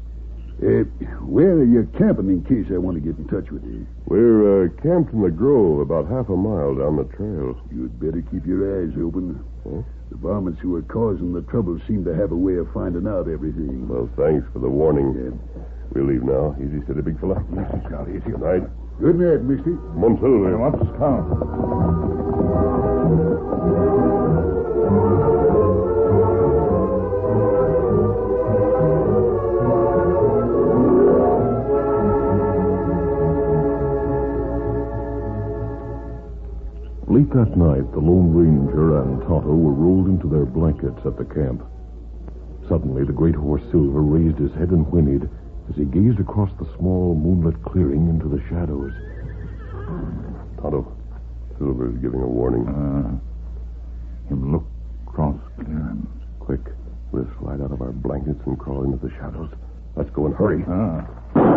Uh, 0.61 0.85
where 1.25 1.53
are 1.53 1.65
you 1.65 1.89
camping 1.97 2.29
in 2.29 2.43
case 2.45 2.71
I 2.71 2.77
want 2.77 2.95
to 2.95 3.01
get 3.01 3.17
in 3.17 3.27
touch 3.27 3.49
with 3.51 3.63
you? 3.65 3.87
We're 4.05 4.65
uh, 4.65 4.69
camped 4.81 5.11
in 5.11 5.21
the 5.21 5.31
grove 5.31 5.79
about 5.79 6.07
half 6.07 6.29
a 6.29 6.37
mile 6.37 6.75
down 6.75 6.95
the 6.97 7.05
trail. 7.15 7.59
You'd 7.73 7.99
better 7.99 8.21
keep 8.31 8.45
your 8.45 8.63
eyes 8.79 8.93
open. 9.01 9.43
Huh? 9.63 9.81
The 10.11 10.17
varmints 10.17 10.61
who 10.61 10.75
are 10.75 10.83
causing 10.83 11.33
the 11.33 11.41
trouble 11.49 11.79
seem 11.87 12.05
to 12.05 12.15
have 12.15 12.31
a 12.31 12.35
way 12.35 12.55
of 12.55 12.71
finding 12.71 13.07
out 13.07 13.27
everything. 13.27 13.87
Well, 13.89 14.07
thanks 14.15 14.45
for 14.53 14.59
the 14.59 14.69
warning. 14.69 15.15
Yeah. 15.17 15.31
We'll 15.91 16.05
leave 16.05 16.23
now. 16.23 16.55
Easy 16.61 16.81
steady, 16.85 17.01
big 17.01 17.19
fella. 17.19 17.43
Scout, 17.87 18.07
easy. 18.09 18.19
Good 18.21 18.41
night. 18.41 18.63
Good 19.01 19.17
night, 19.19 19.41
mister. 19.41 19.73
Come 19.73 20.03
on, 20.05 20.17
Silver. 20.21 20.57
What's 20.57 20.85
count? 20.97 21.27
Late 37.13 37.29
that 37.33 37.55
night, 37.55 37.85
the 37.93 37.99
Lone 37.99 38.33
Ranger 38.33 38.99
and 39.03 39.21
Tonto 39.21 39.53
were 39.53 39.71
rolled 39.71 40.07
into 40.07 40.27
their 40.27 40.47
blankets 40.47 40.97
at 41.05 41.15
the 41.15 41.25
camp. 41.25 41.61
Suddenly, 42.67 43.05
the 43.05 43.13
great 43.13 43.35
horse 43.35 43.61
Silver 43.69 44.01
raised 44.01 44.39
his 44.39 44.51
head 44.53 44.71
and 44.71 44.83
whinnied 44.87 45.29
as 45.69 45.75
he 45.75 45.85
gazed 45.85 46.19
across 46.19 46.49
the 46.57 46.65
small 46.75 47.13
moonlit 47.13 47.61
clearing 47.61 48.09
into 48.09 48.27
the 48.27 48.41
shadows. 48.49 48.89
Tonto, 50.57 50.89
Silver's 51.59 52.01
giving 52.01 52.19
a 52.19 52.27
warning. 52.27 52.65
Uh, 52.65 54.33
him 54.33 54.51
look 54.51 54.65
cross 55.05 55.37
clearing. 55.53 56.07
Quick, 56.39 56.65
we'll 57.11 57.29
slide 57.37 57.61
out 57.61 57.71
of 57.71 57.83
our 57.83 57.91
blankets 57.91 58.41
and 58.47 58.57
crawl 58.57 58.85
into 58.85 58.97
the 58.97 59.13
shadows. 59.21 59.51
Let's 59.95 60.09
go 60.09 60.25
and 60.25 60.33
hurry. 60.33 60.65
Ah. 60.67 61.52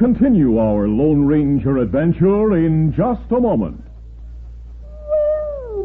Continue 0.00 0.56
our 0.58 0.88
Lone 0.88 1.26
Ranger 1.26 1.76
adventure 1.76 2.56
in 2.56 2.90
just 2.96 3.30
a 3.32 3.38
moment. 3.38 3.84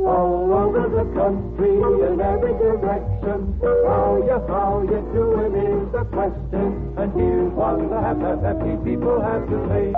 All 0.07 0.53
over 0.55 0.88
the 0.88 1.03
country 1.19 1.75
in 1.75 2.22
every 2.22 2.53
direction. 2.53 3.60
How 3.60 4.24
you, 4.24 4.39
how 4.48 4.84
you 4.88 5.01
doing 5.12 5.53
is 5.60 5.91
the 5.91 6.05
question. 6.05 6.95
And 6.95 7.12
here's 7.12 7.51
what 7.51 7.89
the 7.89 8.00
hap- 8.00 8.22
hap- 8.22 8.41
happy 8.41 8.77
people 8.86 9.19
have 9.19 9.50
to 9.50 9.67
say. 9.67 9.89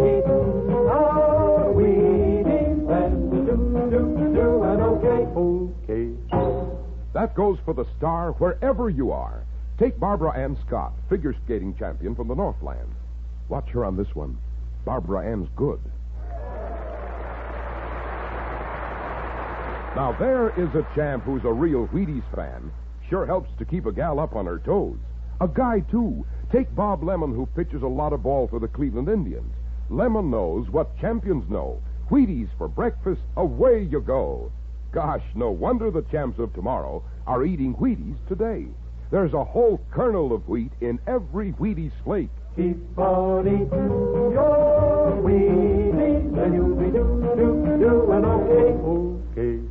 Eating 0.00 0.88
are 0.88 1.70
we 1.70 1.84
eating? 2.40 2.88
And 2.88 3.30
do, 3.30 3.44
do, 3.44 4.32
do, 4.40 4.62
and 4.62 4.80
okay. 4.80 5.20
Okay. 5.36 6.80
That 7.12 7.34
goes 7.34 7.58
for 7.66 7.74
the 7.74 7.84
star 7.98 8.32
wherever 8.38 8.88
you 8.88 9.12
are. 9.12 9.44
Take 9.78 10.00
Barbara 10.00 10.30
Ann 10.30 10.56
Scott, 10.66 10.94
figure 11.10 11.34
skating 11.44 11.76
champion 11.76 12.14
from 12.14 12.28
the 12.28 12.34
Northland. 12.34 12.94
Watch 13.50 13.68
her 13.70 13.84
on 13.84 13.96
this 13.96 14.14
one. 14.14 14.38
Barbara 14.84 15.26
Ann's 15.26 15.48
good. 15.56 15.80
Now 19.96 20.14
there 20.20 20.50
is 20.50 20.72
a 20.76 20.86
champ 20.94 21.24
who's 21.24 21.44
a 21.44 21.52
real 21.52 21.88
Wheaties 21.88 22.22
fan. 22.32 22.70
Sure 23.08 23.26
helps 23.26 23.50
to 23.58 23.64
keep 23.64 23.86
a 23.86 23.92
gal 23.92 24.20
up 24.20 24.36
on 24.36 24.46
her 24.46 24.60
toes. 24.60 24.98
A 25.40 25.48
guy, 25.48 25.80
too. 25.90 26.24
Take 26.52 26.72
Bob 26.76 27.02
Lemon, 27.02 27.34
who 27.34 27.44
pitches 27.44 27.82
a 27.82 27.88
lot 27.88 28.12
of 28.12 28.22
ball 28.22 28.46
for 28.46 28.60
the 28.60 28.68
Cleveland 28.68 29.08
Indians. 29.08 29.52
Lemon 29.88 30.30
knows 30.30 30.70
what 30.70 30.96
champions 31.00 31.50
know. 31.50 31.82
Wheaties 32.08 32.50
for 32.56 32.68
breakfast, 32.68 33.22
away 33.36 33.82
you 33.82 34.00
go. 34.00 34.52
Gosh, 34.92 35.24
no 35.34 35.50
wonder 35.50 35.90
the 35.90 36.02
champs 36.02 36.38
of 36.38 36.54
tomorrow 36.54 37.02
are 37.26 37.44
eating 37.44 37.74
Wheaties 37.74 38.16
today. 38.28 38.68
There's 39.10 39.34
a 39.34 39.44
whole 39.44 39.80
kernel 39.90 40.32
of 40.32 40.48
wheat 40.48 40.72
in 40.80 41.00
every 41.08 41.52
Wheaties 41.54 41.92
flake. 42.04 42.30
Keep 42.56 42.98
on 42.98 43.46
eating 43.46 44.32
your 44.32 45.22
Wheaties, 45.22 46.42
and 46.42 46.54
you'll 46.54 46.74
be 46.74 46.90
do, 46.90 47.04
do, 47.36 47.78
do, 47.78 48.12
and 48.12 48.24
okay. 48.26 48.70
Okay. 49.38 49.70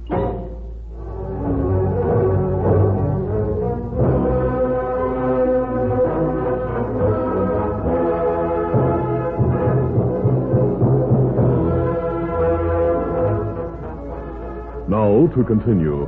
Now 14.90 15.28
to 15.36 15.44
continue. 15.44 16.08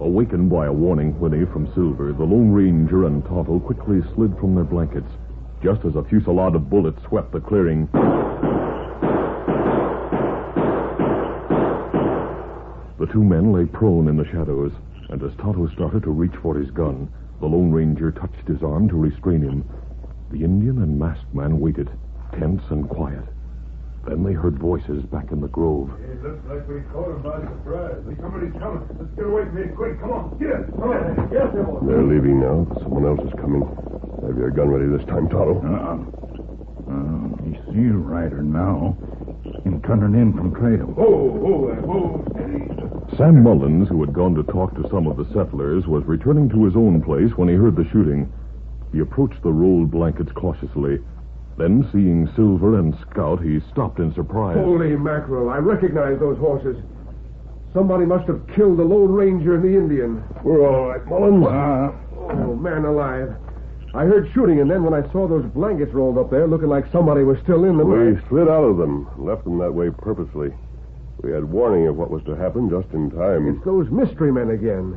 Awakened 0.00 0.50
by 0.50 0.66
a 0.66 0.72
warning 0.72 1.12
whinny 1.20 1.46
from 1.46 1.72
Silver, 1.74 2.12
the 2.12 2.24
Lone 2.24 2.52
Ranger 2.52 3.06
and 3.06 3.24
Tonto 3.24 3.58
quickly 3.60 4.02
slid 4.14 4.36
from 4.38 4.54
their 4.54 4.64
blankets, 4.64 5.10
just 5.62 5.84
as 5.84 5.94
a 5.94 6.02
fusillade 6.04 6.54
of 6.54 6.70
bullets 6.70 7.02
swept 7.08 7.32
the 7.32 7.40
clearing. 7.40 7.88
The 12.98 13.06
two 13.12 13.22
men 13.22 13.52
lay 13.52 13.66
prone 13.66 14.08
in 14.08 14.16
the 14.16 14.24
shadows, 14.26 14.72
and 15.08 15.22
as 15.22 15.32
Tonto 15.36 15.68
started 15.74 16.02
to 16.04 16.10
reach 16.10 16.34
for 16.42 16.54
his 16.54 16.70
gun, 16.70 17.12
the 17.40 17.46
Lone 17.46 17.72
Ranger 17.72 18.10
touched 18.10 18.46
his 18.46 18.62
arm 18.62 18.88
to 18.88 18.96
restrain 18.96 19.42
him. 19.42 19.64
The 20.30 20.44
Indian 20.44 20.82
and 20.82 20.98
masked 20.98 21.34
man 21.34 21.60
waited, 21.60 21.90
tense 22.38 22.62
and 22.70 22.88
quiet. 22.88 23.24
Then 24.06 24.24
they 24.24 24.32
heard 24.32 24.58
voices 24.58 25.04
back 25.04 25.30
in 25.30 25.40
the 25.40 25.48
grove. 25.48 25.90
It 26.00 26.22
looks 26.22 26.40
like 26.48 26.66
we 26.68 26.80
caught 26.92 27.08
him 27.08 27.22
by 27.22 27.40
surprise. 27.40 28.00
Somebody's 28.20 28.52
coming. 28.60 28.88
Let's 28.98 29.12
get 29.14 29.26
away 29.26 29.44
from 29.44 29.56
here 29.56 29.72
quick. 29.76 30.00
Come 30.00 30.12
on, 30.12 30.38
get 30.38 30.48
it. 30.48 30.72
Come 30.72 30.88
on. 30.88 31.28
Yes. 31.32 31.52
They're 31.84 32.02
leaving 32.02 32.40
now. 32.40 32.66
Someone 32.80 33.04
else 33.04 33.20
is 33.20 33.32
coming. 33.36 33.99
Have 34.26 34.36
your 34.36 34.50
gun 34.50 34.68
ready 34.68 34.86
this 34.86 35.06
time, 35.08 35.28
Tonto. 35.28 35.60
Uh-uh. 35.64 35.98
Uh, 36.92 37.42
he 37.44 37.54
see 37.72 37.88
rider 37.88 38.42
now. 38.42 38.96
Him 39.64 39.80
turning 39.82 40.20
in 40.20 40.32
from 40.32 40.54
trail. 40.54 40.86
Whoa, 40.86 41.26
whoa, 41.32 41.66
there, 41.68 41.82
whoa, 41.82 42.24
steady. 42.32 43.16
Sam 43.16 43.42
Mullins, 43.42 43.88
who 43.88 44.00
had 44.00 44.12
gone 44.12 44.34
to 44.34 44.42
talk 44.44 44.74
to 44.74 44.88
some 44.90 45.06
of 45.06 45.16
the 45.16 45.26
settlers, 45.32 45.86
was 45.86 46.04
returning 46.04 46.48
to 46.50 46.64
his 46.64 46.76
own 46.76 47.02
place 47.02 47.32
when 47.36 47.48
he 47.48 47.54
heard 47.54 47.76
the 47.76 47.88
shooting. 47.92 48.32
He 48.92 49.00
approached 49.00 49.42
the 49.42 49.52
rolled 49.52 49.90
blankets 49.90 50.32
cautiously. 50.34 50.98
Then, 51.58 51.88
seeing 51.92 52.28
Silver 52.36 52.78
and 52.78 52.96
Scout, 53.02 53.42
he 53.42 53.60
stopped 53.72 53.98
in 53.98 54.14
surprise. 54.14 54.56
Holy 54.56 54.96
mackerel, 54.96 55.50
I 55.50 55.58
recognize 55.58 56.18
those 56.18 56.38
horses. 56.38 56.76
Somebody 57.74 58.04
must 58.06 58.26
have 58.26 58.40
killed 58.56 58.78
the 58.78 58.84
Lone 58.84 59.12
Ranger 59.12 59.54
and 59.56 59.64
the 59.64 59.76
Indian. 59.76 60.24
We're 60.42 60.66
all 60.66 60.88
right, 60.88 61.06
Mullins. 61.06 61.46
Uh, 61.46 61.92
Oh, 62.32 62.54
man 62.54 62.84
alive. 62.84 63.34
I 63.92 64.04
heard 64.04 64.30
shooting, 64.32 64.60
and 64.60 64.70
then 64.70 64.84
when 64.84 64.94
I 64.94 65.02
saw 65.10 65.26
those 65.26 65.44
blankets 65.46 65.92
rolled 65.92 66.16
up 66.16 66.30
there, 66.30 66.46
looking 66.46 66.68
like 66.68 66.86
somebody 66.92 67.24
was 67.24 67.38
still 67.42 67.64
in 67.64 67.76
them. 67.76 67.88
We 67.90 68.16
I- 68.16 68.20
slid 68.28 68.48
out 68.48 68.62
of 68.62 68.76
them, 68.76 69.08
left 69.18 69.42
them 69.44 69.58
that 69.58 69.74
way 69.74 69.90
purposely. 69.90 70.52
We 71.22 71.32
had 71.32 71.44
warning 71.44 71.88
of 71.88 71.96
what 71.96 72.10
was 72.10 72.22
to 72.24 72.36
happen 72.36 72.70
just 72.70 72.88
in 72.94 73.10
time. 73.10 73.48
It's 73.48 73.64
those 73.64 73.90
mystery 73.90 74.30
men 74.32 74.50
again. 74.50 74.96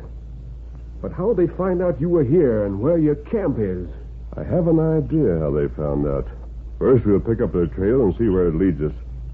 But 1.02 1.12
how'd 1.12 1.36
they 1.36 1.48
find 1.48 1.82
out 1.82 2.00
you 2.00 2.08
were 2.08 2.24
here 2.24 2.64
and 2.64 2.80
where 2.80 2.96
your 2.96 3.16
camp 3.16 3.58
is? 3.58 3.88
I 4.36 4.42
have 4.42 4.68
an 4.68 4.80
idea 4.80 5.38
how 5.38 5.50
they 5.50 5.68
found 5.76 6.06
out. 6.06 6.26
First, 6.78 7.04
we'll 7.04 7.20
pick 7.20 7.42
up 7.42 7.52
their 7.52 7.66
trail 7.66 8.02
and 8.04 8.16
see 8.16 8.28
where 8.28 8.46
it 8.48 8.54
leads 8.54 8.80
us. 8.80 8.92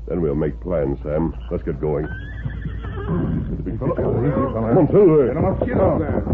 Then 0.08 0.20
we'll 0.20 0.34
make 0.34 0.58
plans, 0.60 0.98
Sam. 1.04 1.32
Let's 1.50 1.62
get 1.62 1.80
going. 1.80 2.06
easy, 2.06 3.76
fella. 3.78 3.94
Easy, 3.94 4.34
fella. 4.34 4.74
Come 4.74 4.78
on, 4.78 4.88
Silver. 4.90 5.26
Get 5.28 5.36
him 5.36 5.44
up, 5.44 5.60
there. 6.00 6.24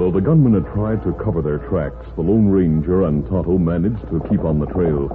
Though 0.00 0.10
the 0.10 0.20
gunmen 0.20 0.54
had 0.54 0.72
tried 0.72 1.04
to 1.04 1.12
cover 1.22 1.42
their 1.42 1.58
tracks, 1.68 2.06
the 2.16 2.22
Lone 2.22 2.48
Ranger 2.48 3.04
and 3.04 3.22
Tonto 3.28 3.58
managed 3.58 4.00
to 4.08 4.24
keep 4.30 4.40
on 4.44 4.58
the 4.58 4.66
trail. 4.66 5.06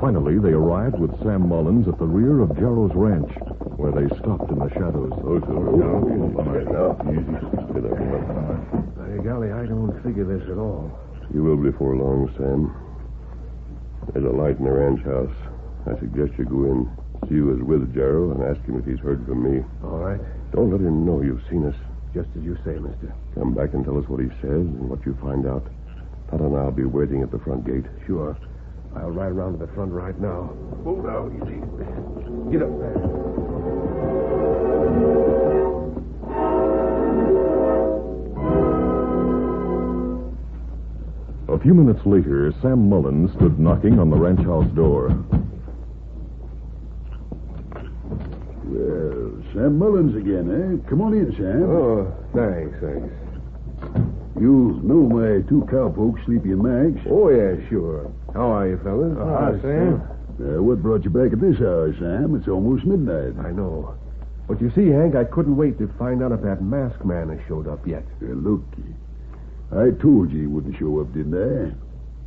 Finally, 0.00 0.38
they 0.38 0.50
arrived 0.50 0.98
with 0.98 1.16
Sam 1.22 1.46
Mullins 1.46 1.86
at 1.86 1.98
the 1.98 2.06
rear 2.06 2.40
of 2.40 2.56
Jarrow's 2.56 2.94
ranch, 2.96 3.30
where 3.76 3.92
they 3.92 4.08
stopped 4.16 4.50
in 4.50 4.58
the 4.58 4.68
shadows. 4.70 5.12
Oh, 5.22 5.38
Silver. 5.46 5.76
Now, 5.76 6.02
easy. 6.08 6.72
Now, 6.72 6.96
easy. 7.06 7.36
Stay 7.70 7.80
there, 7.84 7.94
By 8.96 9.22
golly, 9.22 9.52
I 9.52 9.66
don't 9.66 9.94
figure 10.02 10.24
this 10.24 10.42
at 10.50 10.58
all. 10.58 10.90
You 11.32 11.44
will 11.44 11.56
before 11.56 11.94
long, 11.94 12.32
Sam. 12.36 12.74
There's 14.12 14.24
a 14.24 14.30
light 14.34 14.58
in 14.58 14.64
the 14.64 14.72
ranch 14.72 15.04
house. 15.04 15.36
I 15.86 16.00
suggest 16.00 16.32
you 16.38 16.46
go 16.46 16.64
in, 16.64 16.90
see 17.28 17.36
who 17.36 17.54
is 17.54 17.62
with 17.62 17.94
Jarrow, 17.94 18.32
and 18.32 18.42
ask 18.42 18.60
him 18.66 18.78
if 18.78 18.84
he's 18.84 18.98
heard 18.98 19.24
from 19.26 19.42
me. 19.42 19.64
All 19.84 19.98
right. 19.98 20.20
Don't 20.52 20.70
let 20.70 20.80
him 20.80 21.06
know 21.06 21.22
you've 21.22 21.42
seen 21.48 21.66
us. 21.66 21.74
Just 22.14 22.28
as 22.36 22.42
you 22.42 22.56
say, 22.64 22.78
mister. 22.78 23.14
Come 23.34 23.54
back 23.54 23.72
and 23.72 23.84
tell 23.84 23.98
us 23.98 24.08
what 24.08 24.20
he 24.20 24.28
says 24.42 24.66
and 24.68 24.88
what 24.88 25.04
you 25.06 25.16
find 25.22 25.46
out. 25.46 25.66
Tonto 26.28 26.46
and 26.46 26.56
I'll 26.56 26.70
be 26.70 26.84
waiting 26.84 27.22
at 27.22 27.30
the 27.30 27.38
front 27.38 27.64
gate. 27.66 27.84
Sure. 28.06 28.36
I'll 28.94 29.10
ride 29.10 29.32
around 29.32 29.58
to 29.58 29.64
the 29.64 29.72
front 29.72 29.92
right 29.92 30.18
now. 30.20 30.52
Move 30.84 31.04
now, 31.04 31.30
easy. 31.32 31.60
Get 32.52 32.62
up 32.62 32.78
there. 32.78 33.32
A 41.48 41.58
few 41.58 41.74
minutes 41.74 42.04
later, 42.04 42.52
Sam 42.60 42.88
Mullins 42.88 43.30
stood 43.36 43.58
knocking 43.58 43.98
on 43.98 44.10
the 44.10 44.16
ranch 44.16 44.40
house 44.40 44.68
door. 44.74 45.10
Well, 48.72 49.32
Sam 49.52 49.78
Mullins 49.78 50.16
again, 50.16 50.48
eh? 50.48 50.88
Come 50.88 51.02
on 51.02 51.12
in, 51.12 51.30
Sam. 51.36 51.62
Oh, 51.68 52.08
thanks, 52.32 52.72
thanks. 52.80 53.12
You 54.40 54.80
know 54.82 55.04
my 55.12 55.46
two 55.46 55.66
cowpokes, 55.70 56.24
Sleepy 56.24 56.52
and 56.52 56.62
Max. 56.62 57.06
Oh, 57.10 57.28
yeah, 57.28 57.56
sure. 57.68 58.10
How 58.32 58.50
are 58.50 58.68
you, 58.68 58.80
fellas? 58.82 59.12
Hi, 59.18 59.60
Sam. 59.60 60.00
Uh, 60.40 60.62
what 60.62 60.80
brought 60.82 61.04
you 61.04 61.10
back 61.10 61.32
at 61.34 61.40
this 61.40 61.60
hour, 61.60 61.92
Sam? 61.98 62.34
It's 62.34 62.48
almost 62.48 62.86
midnight. 62.86 63.36
I 63.44 63.50
know. 63.52 63.94
But 64.48 64.60
you 64.62 64.72
see, 64.74 64.88
Hank, 64.88 65.16
I 65.16 65.24
couldn't 65.24 65.56
wait 65.56 65.76
to 65.78 65.88
find 65.98 66.22
out 66.22 66.32
if 66.32 66.40
that 66.42 66.62
masked 66.62 67.04
man 67.04 67.28
has 67.28 67.40
showed 67.46 67.68
up 67.68 67.86
yet. 67.86 68.04
Uh, 68.22 68.32
look, 68.32 68.62
I 69.70 69.90
told 70.00 70.32
you 70.32 70.40
he 70.40 70.46
wouldn't 70.46 70.78
show 70.78 71.00
up, 71.00 71.12
didn't 71.12 71.36
I? 71.36 71.76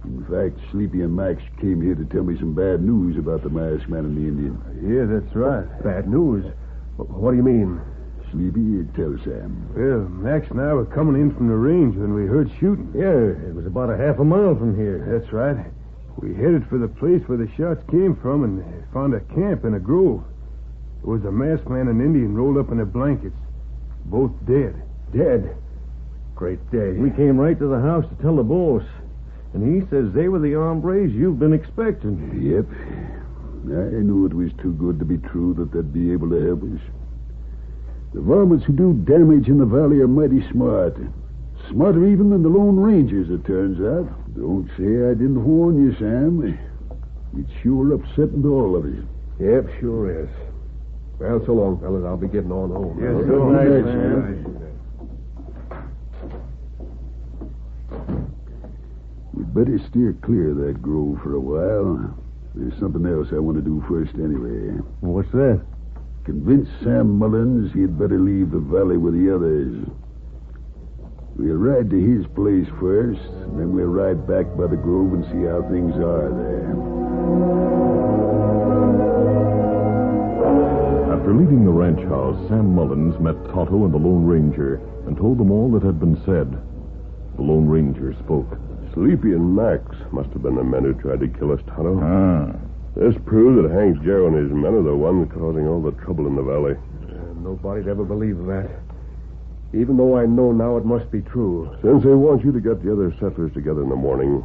In 0.06 0.26
fact, 0.30 0.60
Sleepy 0.72 1.02
and 1.02 1.16
Max 1.16 1.42
came 1.60 1.82
here 1.82 1.96
to 1.96 2.06
tell 2.06 2.24
me 2.24 2.38
some 2.38 2.54
bad 2.54 2.82
news 2.82 3.18
about 3.18 3.42
the 3.42 3.50
masked 3.50 3.90
man 3.90 4.06
and 4.06 4.18
the 4.18 4.28
Indian. 4.28 4.56
Yeah, 4.82 5.06
that's 5.10 5.36
right. 5.36 5.66
Bad 5.84 6.08
news? 6.08 6.46
What 6.98 7.32
do 7.32 7.38
you 7.38 7.44
mean? 7.44 7.82
Sleepy, 8.32 8.86
tell 8.96 9.18
Sam. 9.24 9.70
Well, 9.74 10.08
Max 10.10 10.50
and 10.52 10.62
I 10.62 10.74
were 10.74 10.86
coming 10.86 11.20
in 11.20 11.34
from 11.34 11.48
the 11.48 11.56
range 11.56 11.96
when 11.96 12.14
we 12.14 12.26
heard 12.26 12.52
shooting. 12.60 12.92
Yeah, 12.94 13.34
it 13.50 13.56
was 13.56 13.66
about 13.66 13.90
a 13.90 13.98
half 13.98 14.20
a 14.20 14.24
mile 14.24 14.56
from 14.56 14.78
here. 14.78 15.02
That's 15.10 15.32
right. 15.34 15.58
We 16.22 16.34
headed 16.34 16.68
for 16.70 16.78
the 16.78 16.88
place 16.88 17.22
where 17.28 17.38
the 17.38 17.50
shots 17.58 17.84
came 17.90 18.16
from 18.16 18.44
and 18.44 18.64
found 18.94 19.14
a 19.14 19.20
camp 19.34 19.66
in 19.66 19.74
a 19.74 19.80
grove. 19.80 20.24
There 21.04 21.14
was 21.14 21.26
a 21.26 21.32
masked 21.32 21.70
man 21.70 21.88
and 21.88 22.02
Indian 22.02 22.36
rolled 22.36 22.58
up 22.58 22.72
in 22.72 22.78
their 22.78 22.86
blankets, 22.86 23.36
both 24.06 24.32
dead. 24.46 24.82
Dead. 25.12 25.58
Great 26.36 26.60
day. 26.72 26.92
We 26.94 27.12
came 27.12 27.38
right 27.38 27.58
to 27.58 27.68
the 27.68 27.80
house 27.80 28.06
to 28.10 28.16
tell 28.22 28.36
the 28.36 28.44
boss. 28.44 28.84
And 29.56 29.82
he 29.82 29.88
says 29.90 30.12
they 30.12 30.28
were 30.28 30.40
the 30.40 30.54
hombres 30.54 31.14
you've 31.14 31.40
been 31.40 31.54
expecting. 31.54 32.20
Yep. 32.44 32.66
I 33.72 34.04
knew 34.04 34.26
it 34.26 34.34
was 34.34 34.52
too 34.62 34.74
good 34.74 35.00
to 35.00 35.06
be 35.06 35.18
true 35.18 35.54
that 35.56 35.72
they'd 35.72 35.94
be 35.94 36.12
able 36.12 36.30
to 36.30 36.46
help 36.46 36.62
us. 36.64 36.82
The 38.14 38.20
varmints 38.20 38.66
who 38.66 38.74
do 38.74 38.94
damage 38.94 39.48
in 39.48 39.58
the 39.58 39.66
valley 39.66 40.00
are 40.02 40.08
mighty 40.10 40.46
smart. 40.52 40.98
Smarter 41.70 42.06
even 42.06 42.30
than 42.30 42.44
the 42.44 42.50
Lone 42.50 42.76
Rangers, 42.76 43.30
it 43.32 43.46
turns 43.46 43.80
out. 43.80 44.12
Don't 44.36 44.68
say 44.78 45.08
I 45.10 45.16
didn't 45.16 45.44
warn 45.44 45.82
you, 45.82 45.96
Sam. 45.96 46.60
It's 47.40 47.52
sure 47.64 47.94
upsetting 47.94 48.44
to 48.44 48.54
all 48.54 48.76
of 48.76 48.84
us. 48.84 49.04
Yep, 49.40 49.80
sure 49.80 50.24
is. 50.24 50.30
Well, 51.18 51.42
so 51.46 51.54
long, 51.54 51.80
fellas. 51.80 52.04
I'll 52.06 52.18
be 52.18 52.28
getting 52.28 52.52
on 52.52 52.72
home. 52.72 53.00
Yes, 53.02 53.16
Good 53.24 53.28
so 53.30 53.50
night, 53.50 53.68
night, 53.72 53.86
Sam. 53.88 54.75
Better 59.56 59.80
steer 59.88 60.12
clear 60.22 60.52
of 60.52 60.58
that 60.58 60.82
grove 60.82 61.18
for 61.24 61.36
a 61.36 61.40
while. 61.40 62.14
There's 62.56 62.78
something 62.78 63.06
else 63.06 63.30
I 63.32 63.40
want 63.40 63.56
to 63.56 63.64
do 63.64 63.82
first 63.88 64.14
anyway. 64.16 64.84
What's 65.00 65.32
that? 65.32 65.64
Convince 66.26 66.68
Sam 66.84 67.18
Mullins 67.18 67.72
he'd 67.72 67.98
better 67.98 68.20
leave 68.20 68.52
the 68.52 68.60
valley 68.60 68.98
with 68.98 69.14
the 69.14 69.34
others. 69.34 69.88
We'll 71.38 71.56
ride 71.56 71.90
to 71.90 71.96
his 71.96 72.28
place 72.36 72.68
first, 72.82 73.24
and 73.48 73.58
then 73.58 73.72
we'll 73.72 73.88
ride 73.88 74.28
back 74.28 74.44
by 74.60 74.68
the 74.68 74.76
grove 74.76 75.14
and 75.14 75.24
see 75.32 75.48
how 75.48 75.64
things 75.72 75.96
are 76.04 76.36
there. 76.36 76.76
After 81.16 81.32
leaving 81.34 81.64
the 81.64 81.72
ranch 81.72 82.04
house, 82.12 82.36
Sam 82.50 82.76
Mullins 82.76 83.18
met 83.22 83.40
Tonto 83.56 83.86
and 83.86 83.94
the 83.94 84.04
Lone 84.04 84.26
Ranger 84.26 84.82
and 85.08 85.16
told 85.16 85.38
them 85.38 85.52
all 85.52 85.72
that 85.72 85.84
had 85.84 86.00
been 86.00 86.20
said. 86.26 86.52
The 87.38 87.42
Lone 87.42 87.68
Ranger 87.68 88.14
spoke. 88.20 88.60
Sleepy 88.96 89.34
and 89.34 89.56
Max 89.56 89.84
must 90.12 90.30
have 90.32 90.42
been 90.42 90.56
the 90.56 90.64
men 90.64 90.84
who 90.84 90.94
tried 90.94 91.20
to 91.20 91.28
kill 91.28 91.52
us, 91.52 91.60
Tonto. 91.68 92.00
Ah. 92.02 92.56
This 92.96 93.14
proves 93.26 93.62
that 93.62 93.70
Hank 93.76 94.02
Jarrow 94.04 94.28
and 94.28 94.38
his 94.38 94.52
men 94.56 94.74
are 94.74 94.82
the 94.82 94.96
ones 94.96 95.30
causing 95.34 95.68
all 95.68 95.82
the 95.82 95.92
trouble 96.04 96.28
in 96.28 96.36
the 96.36 96.42
valley. 96.42 96.76
Uh, 97.04 97.34
nobody'd 97.44 97.90
ever 97.90 98.06
believe 98.06 98.38
that. 98.48 98.72
Even 99.74 99.98
though 99.98 100.18
I 100.18 100.26
know 100.26 100.54
now 100.54 100.78
it 100.78 100.86
must 100.86 101.12
be 101.12 101.20
true. 101.22 101.76
Since 101.84 102.06
they 102.06 102.16
want 102.16 102.46
you 102.46 102.54
to 102.54 102.62
get 102.62 102.82
the 102.82 102.94
other 102.94 103.12
settlers 103.20 103.52
together 103.54 103.84
in 103.84 103.90
the 103.90 103.98
morning, 103.98 104.42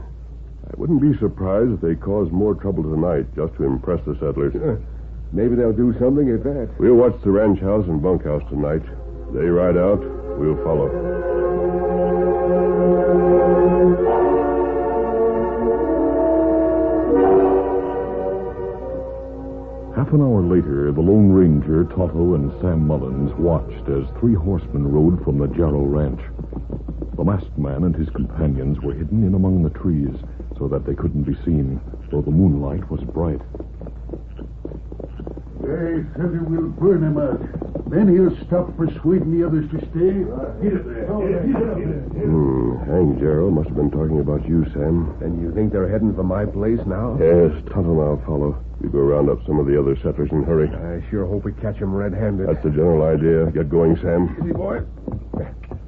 I 0.67 0.75
wouldn't 0.77 1.01
be 1.01 1.17
surprised 1.19 1.75
if 1.75 1.81
they 1.81 1.95
cause 1.95 2.29
more 2.33 2.57
trouble 2.57 2.83
tonight 2.83 3.33
just 3.37 3.55
to 3.55 3.65
impress 3.65 4.05
the 4.05 4.15
settlers. 4.15 4.55
Maybe 5.31 5.55
they'll 5.55 5.73
do 5.73 5.95
something 6.01 6.29
at 6.29 6.43
that. 6.43 6.71
We'll 6.77 6.97
watch 6.97 7.15
the 7.23 7.31
ranch 7.31 7.61
house 7.61 7.87
and 7.87 8.03
bunkhouse 8.03 8.43
tonight. 8.51 8.83
They 9.33 9.47
ride 9.47 9.77
out, 9.77 10.01
we'll 10.41 10.59
follow. 10.65 10.91
Half 20.01 20.15
an 20.15 20.23
hour 20.23 20.41
later, 20.41 20.91
the 20.93 21.01
Lone 21.03 21.31
Ranger, 21.31 21.85
Tonto, 21.85 22.33
and 22.33 22.51
Sam 22.63 22.87
Mullins 22.87 23.35
watched 23.37 23.87
as 23.87 24.09
three 24.19 24.33
horsemen 24.33 24.91
rode 24.91 25.23
from 25.23 25.37
the 25.37 25.47
Jarrow 25.49 25.85
Ranch. 25.85 26.23
The 27.19 27.23
masked 27.23 27.59
man 27.59 27.85
and 27.85 27.95
his 27.95 28.09
companions 28.09 28.81
were 28.81 28.95
hidden 28.95 29.27
in 29.27 29.35
among 29.35 29.63
the 29.63 29.69
trees 29.79 30.17
so 30.57 30.69
that 30.69 30.87
they 30.87 30.95
couldn't 30.95 31.25
be 31.25 31.37
seen, 31.45 31.83
though 32.11 32.23
the 32.23 32.31
moonlight 32.31 32.91
was 32.91 33.03
bright. 33.13 33.43
They 35.61 36.01
said 36.17 36.33
he 36.33 36.49
will 36.49 36.73
burn 36.81 37.05
him 37.05 37.19
out. 37.19 37.91
Then 37.91 38.09
he'll 38.09 38.35
stop 38.47 38.75
persuading 38.79 39.39
the 39.39 39.47
others 39.47 39.69
to 39.69 39.81
stay. 39.93 40.25
Get 40.65 40.81
it 40.81 40.85
there. 40.89 41.13
Hmm, 42.25 42.79
Hank 42.89 43.21
Jarrow 43.21 43.51
must 43.51 43.69
have 43.69 43.77
been 43.77 43.91
talking 43.91 44.21
about 44.21 44.49
you, 44.49 44.65
Sam. 44.73 45.15
And 45.21 45.43
you 45.43 45.53
think 45.53 45.73
they're 45.75 45.91
heading 45.91 46.15
for 46.15 46.25
my 46.25 46.47
place 46.47 46.81
now? 46.87 47.19
Yes, 47.21 47.53
Tonto 47.69 47.93
and 47.93 48.01
I'll 48.01 48.23
follow. 48.25 48.65
You 48.83 48.89
go 48.89 49.01
round 49.01 49.29
up 49.29 49.39
some 49.47 49.59
of 49.59 49.67
the 49.67 49.79
other 49.79 49.95
settlers 49.97 50.31
and 50.33 50.45
hurry. 50.45 50.69
I 50.69 51.05
sure 51.11 51.27
hope 51.27 51.45
we 51.45 51.53
catch 51.53 51.81
'em 51.83 51.95
red-handed. 51.95 52.49
That's 52.49 52.63
the 52.63 52.71
general 52.71 53.03
idea. 53.03 53.51
Get 53.51 53.69
going, 53.69 53.97
Sam. 53.97 54.35
Easy, 54.41 54.53
boy. 54.53 54.81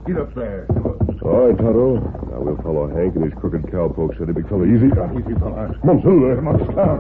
Get 0.05 0.19
up 0.19 0.35
there. 0.35 0.67
All 1.23 1.47
right, 1.47 1.57
Tonto. 1.57 1.95
Now 1.95 2.41
we'll 2.41 2.57
follow 2.57 2.89
Hank 2.89 3.15
and 3.15 3.25
his 3.25 3.33
crooked 3.35 3.63
cowpoke. 3.63 4.15
Steady, 4.17 4.33
big 4.33 4.49
fella. 4.49 4.67
Easy. 4.67 4.87
Easy, 4.87 5.35
fella. 5.39 5.75
Come 5.81 5.91
on, 5.91 6.03
Silver. 6.03 6.33
Eh? 6.33 6.37
Come 6.37 6.49
on, 6.49 6.59
stop. 6.73 6.99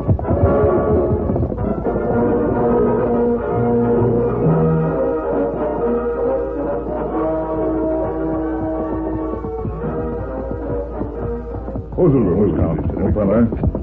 Oh, 11.98 12.10
Silver? 12.10 13.81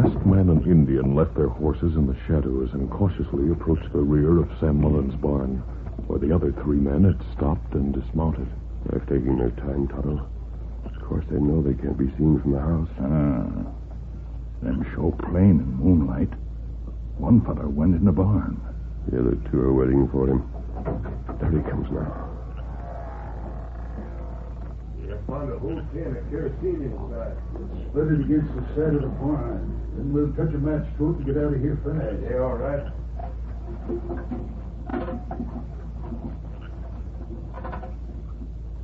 Masked 0.00 0.24
man 0.24 0.48
and 0.48 0.66
Indian 0.66 1.14
left 1.14 1.34
their 1.34 1.48
horses 1.48 1.94
in 1.94 2.06
the 2.06 2.16
shadows 2.26 2.70
and 2.72 2.90
cautiously 2.90 3.50
approached 3.50 3.92
the 3.92 3.98
rear 3.98 4.38
of 4.38 4.48
Sam 4.58 4.80
Mullins' 4.80 5.14
barn, 5.14 5.58
where 6.06 6.18
the 6.18 6.34
other 6.34 6.52
three 6.52 6.78
men 6.78 7.04
had 7.04 7.20
stopped 7.36 7.74
and 7.74 7.92
dismounted. 7.92 8.48
They're 8.86 9.00
taking 9.00 9.36
their 9.36 9.50
time, 9.50 9.88
Tonto. 9.88 10.26
Of 10.86 11.02
course, 11.02 11.26
they 11.28 11.38
know 11.38 11.60
they 11.60 11.74
can't 11.74 11.98
be 11.98 12.08
seen 12.16 12.40
from 12.40 12.52
the 12.52 12.60
house. 12.60 12.88
Ah. 12.98 13.72
Them 14.62 14.86
show 14.94 15.14
plain 15.28 15.60
in 15.60 15.76
moonlight. 15.76 16.32
One 17.18 17.42
fella 17.44 17.68
went 17.68 17.94
in 17.94 18.06
the 18.06 18.12
barn. 18.12 18.58
The 19.08 19.20
other 19.20 19.36
two 19.50 19.60
are 19.60 19.74
waiting 19.74 20.08
for 20.08 20.28
him. 20.28 20.50
There 21.38 21.50
he 21.50 21.60
comes 21.68 21.90
now. 21.90 22.29
Found 25.30 25.52
a 25.52 25.58
whole 25.60 25.80
can 25.92 26.16
of 26.16 26.28
kerosene 26.28 26.90
inside. 26.90 27.36
Spread 27.90 28.08
it 28.10 28.20
against 28.26 28.50
the 28.50 28.62
side 28.74 28.94
of 28.98 29.02
the 29.02 29.14
barn. 29.22 29.78
Then 29.94 30.12
we'll 30.12 30.32
touch 30.34 30.52
a 30.52 30.58
match 30.58 30.84
to 30.98 31.10
it 31.10 31.16
and 31.18 31.26
get 31.26 31.36
out 31.38 31.54
of 31.54 31.60
here 31.60 31.78
fast. 31.86 32.18
Yeah, 32.26 32.42
all 32.42 32.58
right. 32.58 32.90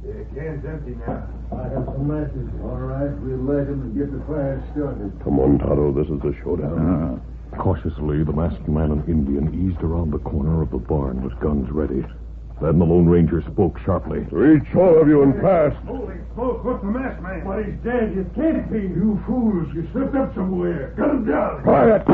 The 0.05 0.25
can's 0.35 0.65
empty 0.65 0.95
now. 1.07 1.27
I 1.51 1.69
have 1.75 1.85
some 1.87 2.07
matches. 2.07 2.49
All 2.63 2.79
right, 2.79 3.11
we'll 3.23 3.43
light 3.43 3.67
'em 3.67 3.83
and 3.83 3.95
get 3.97 4.13
the 4.13 4.21
fire 4.31 4.63
started. 4.73 5.13
Come 5.25 5.41
on, 5.41 5.59
Tonto. 5.59 5.91
This 5.93 6.09
is 6.09 6.21
the 6.23 6.33
showdown. 6.45 6.79
Uh-huh. 6.79 7.59
Cautiously, 7.61 8.23
the 8.23 8.33
masked 8.33 8.69
man 8.69 8.93
and 8.93 9.09
Indian 9.09 9.53
eased 9.53 9.83
around 9.83 10.13
the 10.13 10.19
corner 10.19 10.63
of 10.63 10.71
the 10.71 10.79
barn 10.79 11.23
with 11.23 11.39
guns 11.41 11.71
ready. 11.73 12.05
Then 12.61 12.79
the 12.79 12.87
Lone 12.87 13.07
Ranger 13.07 13.43
spoke 13.53 13.79
sharply. 13.85 14.21
Reach 14.31 14.75
all 14.75 15.01
of 15.01 15.09
you 15.09 15.23
and 15.23 15.35
fast. 15.43 15.77
Holy 15.85 16.15
smoke, 16.33 16.65
what's 16.65 16.81
the 16.83 16.91
mask, 16.91 17.21
man? 17.23 17.45
Why, 17.45 17.63
he's 17.63 17.75
dead. 17.85 18.17
It 18.17 18.35
can't 18.35 18.73
be. 18.73 18.81
You 18.81 19.23
fools. 19.27 19.69
You 19.75 19.87
slipped 19.93 20.17
up 20.17 20.35
somewhere. 20.35 20.95
Cut 20.97 21.11
him 21.11 21.27
down. 21.27 21.63
Quiet. 21.63 22.07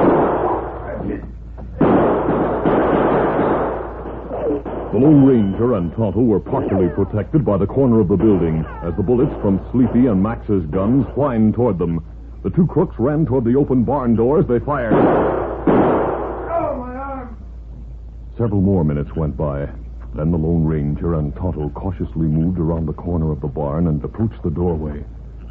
The 4.93 4.99
Lone 4.99 5.25
Ranger 5.25 5.75
and 5.75 5.95
Tonto 5.95 6.21
were 6.21 6.41
partially 6.41 6.89
protected 6.89 7.45
by 7.47 7.57
the 7.57 7.67
corner 7.67 8.01
of 8.01 8.09
the 8.09 8.17
building 8.17 8.65
as 8.83 8.95
the 8.97 9.03
bullets 9.03 9.33
from 9.41 9.65
Sleepy 9.71 10.09
and 10.09 10.21
Max's 10.21 10.67
guns 10.67 11.07
whined 11.15 11.55
toward 11.55 11.79
them. 11.79 12.05
The 12.43 12.51
two 12.51 12.67
crooks 12.67 12.97
ran 12.99 13.25
toward 13.25 13.45
the 13.45 13.55
open 13.55 13.85
barn 13.85 14.17
doors. 14.17 14.45
They 14.49 14.59
fired. 14.59 14.93
Oh, 14.93 16.77
my 16.77 16.95
arm! 16.97 17.37
Several 18.37 18.61
more 18.61 18.85
minutes 18.85 19.15
went 19.15 19.37
by. 19.37 19.69
Then 20.15 20.31
the 20.31 20.37
Lone 20.39 20.67
Ranger 20.67 21.15
and 21.15 21.35
Tonto 21.37 21.71
cautiously 21.71 22.27
moved 22.27 22.59
around 22.59 22.87
the 22.87 22.93
corner 22.93 23.33
of 23.33 23.41
the 23.41 23.49
barn 23.49 23.87
and 23.87 24.03
approached 24.05 24.43
the 24.43 24.51
doorway. 24.51 25.05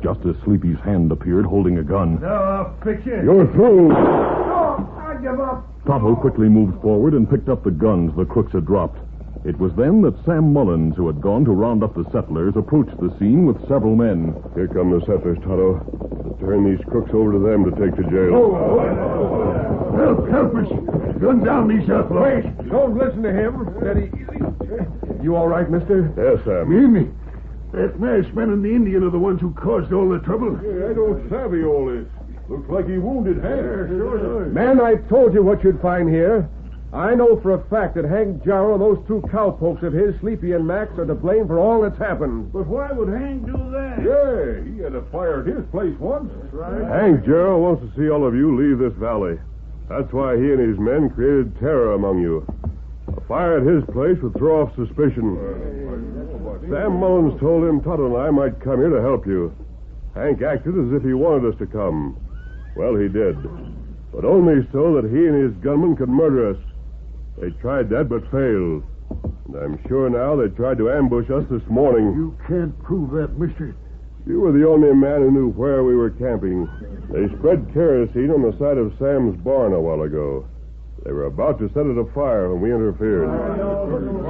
Just 0.04 0.20
as 0.26 0.36
Sleepy's 0.46 0.80
hand 0.84 1.12
appeared 1.12 1.46
holding 1.46 1.78
a 1.80 1.84
gun, 1.84 2.20
No, 2.22 2.28
I'll 2.28 2.76
fix 2.84 3.06
you. 3.06 3.22
You're 3.24 3.52
through. 3.54 3.90
No, 3.90 4.90
I 5.00 5.18
give 5.22 5.40
up. 5.40 5.68
Tonto 5.86 6.16
quickly 6.16 6.48
moved 6.50 6.80
forward 6.82 7.14
and 7.14 7.30
picked 7.30 7.50
up 7.50 7.64
the 7.64 7.72
guns 7.72 8.12
the 8.16 8.26
crooks 8.26 8.54
had 8.54 8.66
dropped. 8.66 9.00
It 9.44 9.58
was 9.58 9.74
then 9.76 10.02
that 10.04 10.24
Sam 10.26 10.54
Mullins, 10.54 10.96
who 10.96 11.08
had 11.08 11.20
gone 11.20 11.46
to 11.46 11.52
round 11.52 11.84
up 11.84 11.96
the 11.96 12.06
settlers, 12.12 12.56
approached 12.56 12.96
the 13.00 13.12
scene 13.18 13.46
with 13.46 13.58
several 13.68 13.96
men. 13.96 14.36
Here 14.54 14.68
come 14.68 14.92
the 14.92 15.00
settlers, 15.02 15.38
Tonto. 15.40 16.38
Turn 16.40 16.64
these 16.70 16.84
crooks 16.86 17.12
over 17.14 17.32
to 17.34 17.40
them 17.40 17.66
to 17.66 17.72
take 17.72 17.96
to 17.98 18.04
jail. 18.04 18.36
"oh, 18.36 19.96
Help, 19.98 20.30
help 20.30 20.56
us. 20.56 20.70
Gun 21.20 21.44
down 21.44 21.68
these 21.68 21.90
uh, 21.90 21.96
outlaws. 22.06 22.44
Don't 22.70 22.98
listen 22.98 23.24
to 23.24 23.34
him. 23.34 23.68
Steady. 23.80 24.12
You 25.24 25.36
all 25.36 25.48
right, 25.48 25.70
mister? 25.70 26.14
Yes, 26.18 26.44
Sam. 26.46 26.70
Me, 26.70 27.02
me. 27.02 27.10
That 27.74 28.00
masked 28.00 28.34
man 28.36 28.50
and 28.50 28.64
the 28.64 28.70
Indian 28.74 29.04
are 29.04 29.10
the 29.12 29.20
ones 29.20 29.40
who 29.42 29.52
caused 29.54 29.92
all 29.94 30.10
the 30.10 30.20
trouble. 30.20 30.56
I 30.58 30.94
don't 30.94 31.30
savvy 31.30 31.64
all 31.64 31.86
this. 31.88 32.06
Looks 32.50 32.70
like 32.70 32.88
he 32.88 32.98
wounded 32.98 33.38
Hank. 33.44 33.62
sure 33.90 34.18
does. 34.46 34.54
Man, 34.54 34.82
I 34.82 34.96
told 35.10 35.34
you 35.34 35.42
what 35.44 35.64
you'd 35.64 35.82
find 35.82 36.10
here. 36.10 36.50
I 36.94 37.16
know 37.16 37.40
for 37.40 37.54
a 37.54 37.64
fact 37.70 37.96
that 37.96 38.04
Hank 38.04 38.44
Jarrow 38.44 38.74
and 38.74 38.82
those 38.82 39.00
two 39.08 39.24
cowpokes 39.32 39.82
of 39.82 39.94
his, 39.94 40.14
Sleepy 40.20 40.52
and 40.52 40.68
Max, 40.68 40.92
are 41.00 41.06
to 41.06 41.16
blame 41.16 41.48
for 41.48 41.58
all 41.58 41.82
that's 41.82 41.98
happened. 41.98 42.52
But 42.52 42.68
why 42.68 42.92
would 42.92 43.08
Hank 43.08 43.46
do 43.46 43.56
that? 43.72 44.04
Yeah, 44.04 44.64
he 44.68 44.80
had 44.84 44.96
a 44.96 45.04
fire 45.10 45.40
at 45.40 45.48
his 45.48 45.64
place 45.72 45.96
once. 46.00 46.30
That's 46.36 46.54
right. 46.54 46.84
Hank 46.84 47.24
Jarrow 47.24 47.60
wants 47.60 47.84
to 47.84 47.92
see 47.96 48.10
all 48.10 48.28
of 48.28 48.36
you 48.36 48.60
leave 48.60 48.80
this 48.80 48.98
valley. 49.00 49.40
That's 49.88 50.12
why 50.12 50.36
he 50.36 50.52
and 50.52 50.60
his 50.60 50.80
men 50.80 51.10
created 51.10 51.58
terror 51.60 51.94
among 51.94 52.20
you. 52.20 52.46
A 53.08 53.22
fire 53.22 53.60
at 53.60 53.68
his 53.68 53.84
place 53.96 54.20
would 54.22 54.36
throw 54.36 54.64
off 54.64 54.76
suspicion. 54.76 55.40
Sam 56.70 57.00
Mullins 57.00 57.40
told 57.40 57.64
him 57.64 57.80
Tonto 57.82 58.08
and 58.08 58.18
I 58.18 58.32
might 58.32 58.60
come 58.60 58.80
here 58.80 58.90
to 58.92 59.02
help 59.02 59.26
you. 59.26 59.56
Hank 60.14 60.42
acted 60.42 60.76
as 60.76 60.92
if 60.92 61.04
he 61.04 61.14
wanted 61.14 61.54
us 61.54 61.60
to 61.60 61.68
come. 61.68 62.20
Well, 62.76 62.96
he 62.96 63.08
did. 63.08 63.36
But 64.12 64.26
only 64.26 64.68
so 64.72 64.96
that 64.96 65.08
he 65.10 65.28
and 65.28 65.36
his 65.36 65.56
gunmen 65.64 65.96
could 65.96 66.10
murder 66.10 66.52
us. 66.52 66.58
They 67.38 67.50
tried 67.62 67.90
that 67.90 68.10
but 68.10 68.24
failed. 68.32 68.84
And 69.48 69.56
I'm 69.56 69.88
sure 69.88 70.10
now 70.10 70.36
they 70.36 70.48
tried 70.56 70.78
to 70.78 70.92
ambush 70.92 71.30
us 71.30 71.44
this 71.50 71.64
morning. 71.70 72.14
You 72.14 72.38
can't 72.48 72.78
prove 72.84 73.12
that, 73.12 73.38
mister. 73.38 73.76
You 74.26 74.40
were 74.40 74.52
the 74.52 74.68
only 74.68 74.94
man 74.94 75.22
who 75.22 75.32
knew 75.32 75.50
where 75.50 75.84
we 75.84 75.96
were 75.96 76.12
camping. 76.12 76.70
They 77.10 77.28
spread 77.38 77.74
kerosene 77.74 78.30
on 78.30 78.44
the 78.44 78.56
side 78.60 78.78
of 78.78 78.94
Sam's 79.00 79.36
barn 79.44 79.74
a 79.74 79.82
while 79.82 80.04
ago. 80.04 80.46
They 81.04 81.12
were 81.12 81.26
about 81.26 81.58
to 81.60 81.68
set 81.74 81.88
it 81.88 81.98
afire 81.98 82.54
when 82.54 82.62
we 82.62 82.72
interfered. 82.72 83.28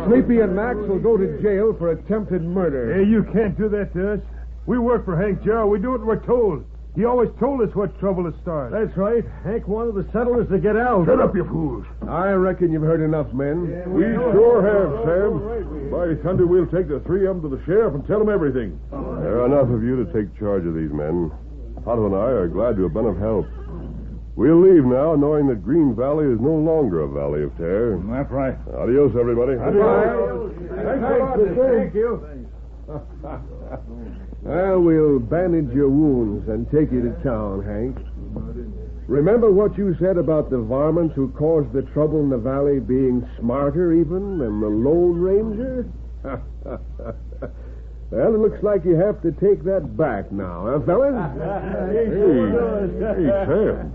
Sleepy 0.08 0.40
and 0.40 0.56
Max 0.56 0.80
will 0.80 1.00
go 1.00 1.18
to 1.18 1.42
jail 1.42 1.76
for 1.78 1.92
attempted 1.92 2.42
murder. 2.42 2.96
Hey, 2.96 3.10
you 3.10 3.24
can't 3.34 3.58
do 3.58 3.68
that 3.70 3.94
to 3.94 4.14
us. 4.14 4.20
We 4.66 4.80
work 4.80 5.04
for 5.04 5.22
Hank 5.22 5.44
Jarrow. 5.44 5.68
We 5.68 5.80
do 5.80 5.92
what 5.92 6.06
we're 6.06 6.26
told. 6.26 6.64
He 6.96 7.04
always 7.04 7.30
told 7.40 7.62
us 7.62 7.76
what 7.76 7.98
trouble 8.00 8.30
to 8.30 8.38
start. 8.42 8.72
That's 8.72 8.96
right. 8.96 9.24
Hank 9.44 9.68
wanted 9.68 9.96
the 9.96 10.10
settlers 10.12 10.48
to 10.50 10.60
get 10.60 10.78
out. 10.78 11.06
Shut 11.06 11.20
up, 11.20 11.36
you 11.36 11.44
fools. 11.46 11.86
I 12.12 12.32
reckon 12.34 12.74
you've 12.74 12.84
heard 12.84 13.00
enough, 13.00 13.32
men. 13.32 13.72
we 13.88 14.04
sure 14.04 14.60
have, 14.68 14.92
Sam. 15.08 15.90
By 15.90 16.22
thunder, 16.22 16.46
we'll 16.46 16.68
take 16.68 16.90
the 16.90 17.00
three 17.08 17.26
of 17.26 17.42
them 17.42 17.50
to 17.50 17.56
the 17.56 17.64
sheriff 17.64 17.96
and 17.96 18.06
tell 18.06 18.20
him 18.20 18.28
everything. 18.28 18.78
There 18.92 19.40
are 19.40 19.46
enough 19.46 19.72
of 19.72 19.82
you 19.82 20.04
to 20.04 20.12
take 20.12 20.28
charge 20.38 20.66
of 20.66 20.76
these 20.76 20.92
men. 20.92 21.32
Tonto 21.86 22.06
and 22.08 22.16
I 22.16 22.36
are 22.36 22.48
glad 22.50 22.76
to 22.76 22.84
have 22.84 22.94
been 22.94 23.06
of 23.06 23.18
help. 23.18 23.48
We'll 24.36 24.60
leave 24.60 24.84
now, 24.84 25.16
knowing 25.16 25.48
that 25.48 25.64
Green 25.64 25.96
Valley 25.96 26.26
is 26.26 26.40
no 26.40 26.56
longer 26.56 27.02
a 27.02 27.08
valley 27.08 27.44
of 27.44 27.56
terror. 27.56 27.98
Mm, 27.98 28.12
that's 28.12 28.32
right. 28.32 28.56
Adios, 28.76 29.16
everybody. 29.16 29.56
Adios. 29.56 30.52
Thank 31.56 31.96
you. 31.96 32.48
well, 34.44 34.80
we'll 34.80 35.20
bandage 35.20 35.74
your 35.74 35.90
wounds 35.90 36.48
and 36.50 36.66
take 36.72 36.92
you 36.92 37.02
to 37.02 37.12
town, 37.24 37.64
Hank. 37.64 37.96
Remember 39.12 39.52
what 39.52 39.78
you 39.78 39.94
said 40.00 40.18
about 40.18 40.50
the 40.50 40.60
varmints 40.60 41.14
who 41.16 41.28
caused 41.32 41.74
the 41.74 41.82
trouble 41.82 42.22
in 42.22 42.30
the 42.30 42.38
valley 42.38 42.80
being 42.80 43.28
smarter 43.38 43.92
even 43.92 44.38
than 44.38 44.62
the 44.62 44.70
Lone 44.70 45.20
Ranger? 45.20 45.86
well, 46.24 46.42
it 48.34 48.40
looks 48.40 48.64
like 48.64 48.86
you 48.86 48.96
have 48.96 49.22
to 49.24 49.34
take 49.34 49.66
that 49.66 49.98
back 49.98 50.32
now, 50.32 50.66
huh, 50.66 50.80
fellas? 50.86 51.12
Hey, 51.92 52.08
hey, 52.96 53.28
Sam. 53.52 53.92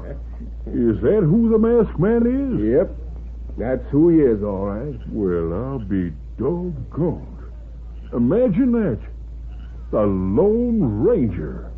Is 0.67 1.01
that 1.01 1.23
who 1.25 1.49
the 1.49 1.59
masked 1.59 1.99
man 1.99 2.27
is? 2.29 2.61
Yep. 2.77 2.91
That's 3.57 3.89
who 3.91 4.11
he 4.11 4.19
is, 4.19 4.43
all 4.43 4.67
right. 4.67 5.01
Well, 5.09 5.55
I'll 5.55 5.79
be 5.79 6.13
doggone. 6.37 7.39
Imagine 8.13 8.71
that. 8.73 9.01
The 9.93 10.03
Lone 10.03 11.03
Ranger. 11.03 11.73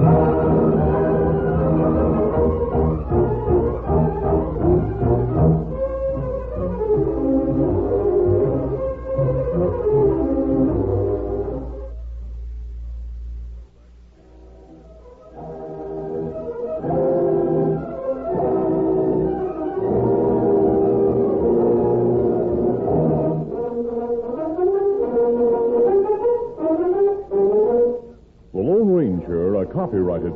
The 0.00 0.29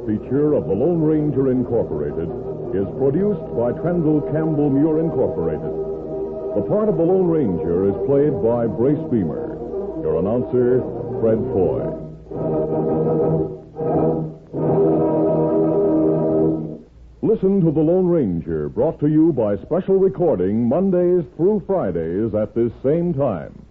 feature 0.06 0.52
of 0.54 0.66
the 0.66 0.72
Lone 0.72 1.02
Ranger 1.02 1.50
Incorporated, 1.50 2.28
is 2.76 2.88
produced 2.98 3.44
by 3.56 3.72
Trendle 3.80 4.20
Campbell 4.32 4.68
Muir 4.68 5.00
Incorporated. 5.00 5.72
The 6.54 6.68
part 6.68 6.88
of 6.88 6.96
the 6.96 7.02
Lone 7.02 7.26
Ranger 7.26 7.88
is 7.88 7.96
played 8.06 8.36
by 8.44 8.66
Brace 8.66 9.00
Beemer. 9.10 9.56
Your 10.02 10.20
announcer, 10.20 10.80
Fred 11.20 11.38
Foy. 11.50 12.04
Listen 17.22 17.60
to 17.64 17.72
The 17.72 17.80
Lone 17.80 18.06
Ranger, 18.06 18.68
brought 18.68 19.00
to 19.00 19.08
you 19.08 19.32
by 19.32 19.56
special 19.56 19.96
recording 19.96 20.68
Mondays 20.68 21.24
through 21.36 21.64
Fridays 21.66 22.34
at 22.34 22.54
this 22.54 22.70
same 22.82 23.14
time. 23.14 23.63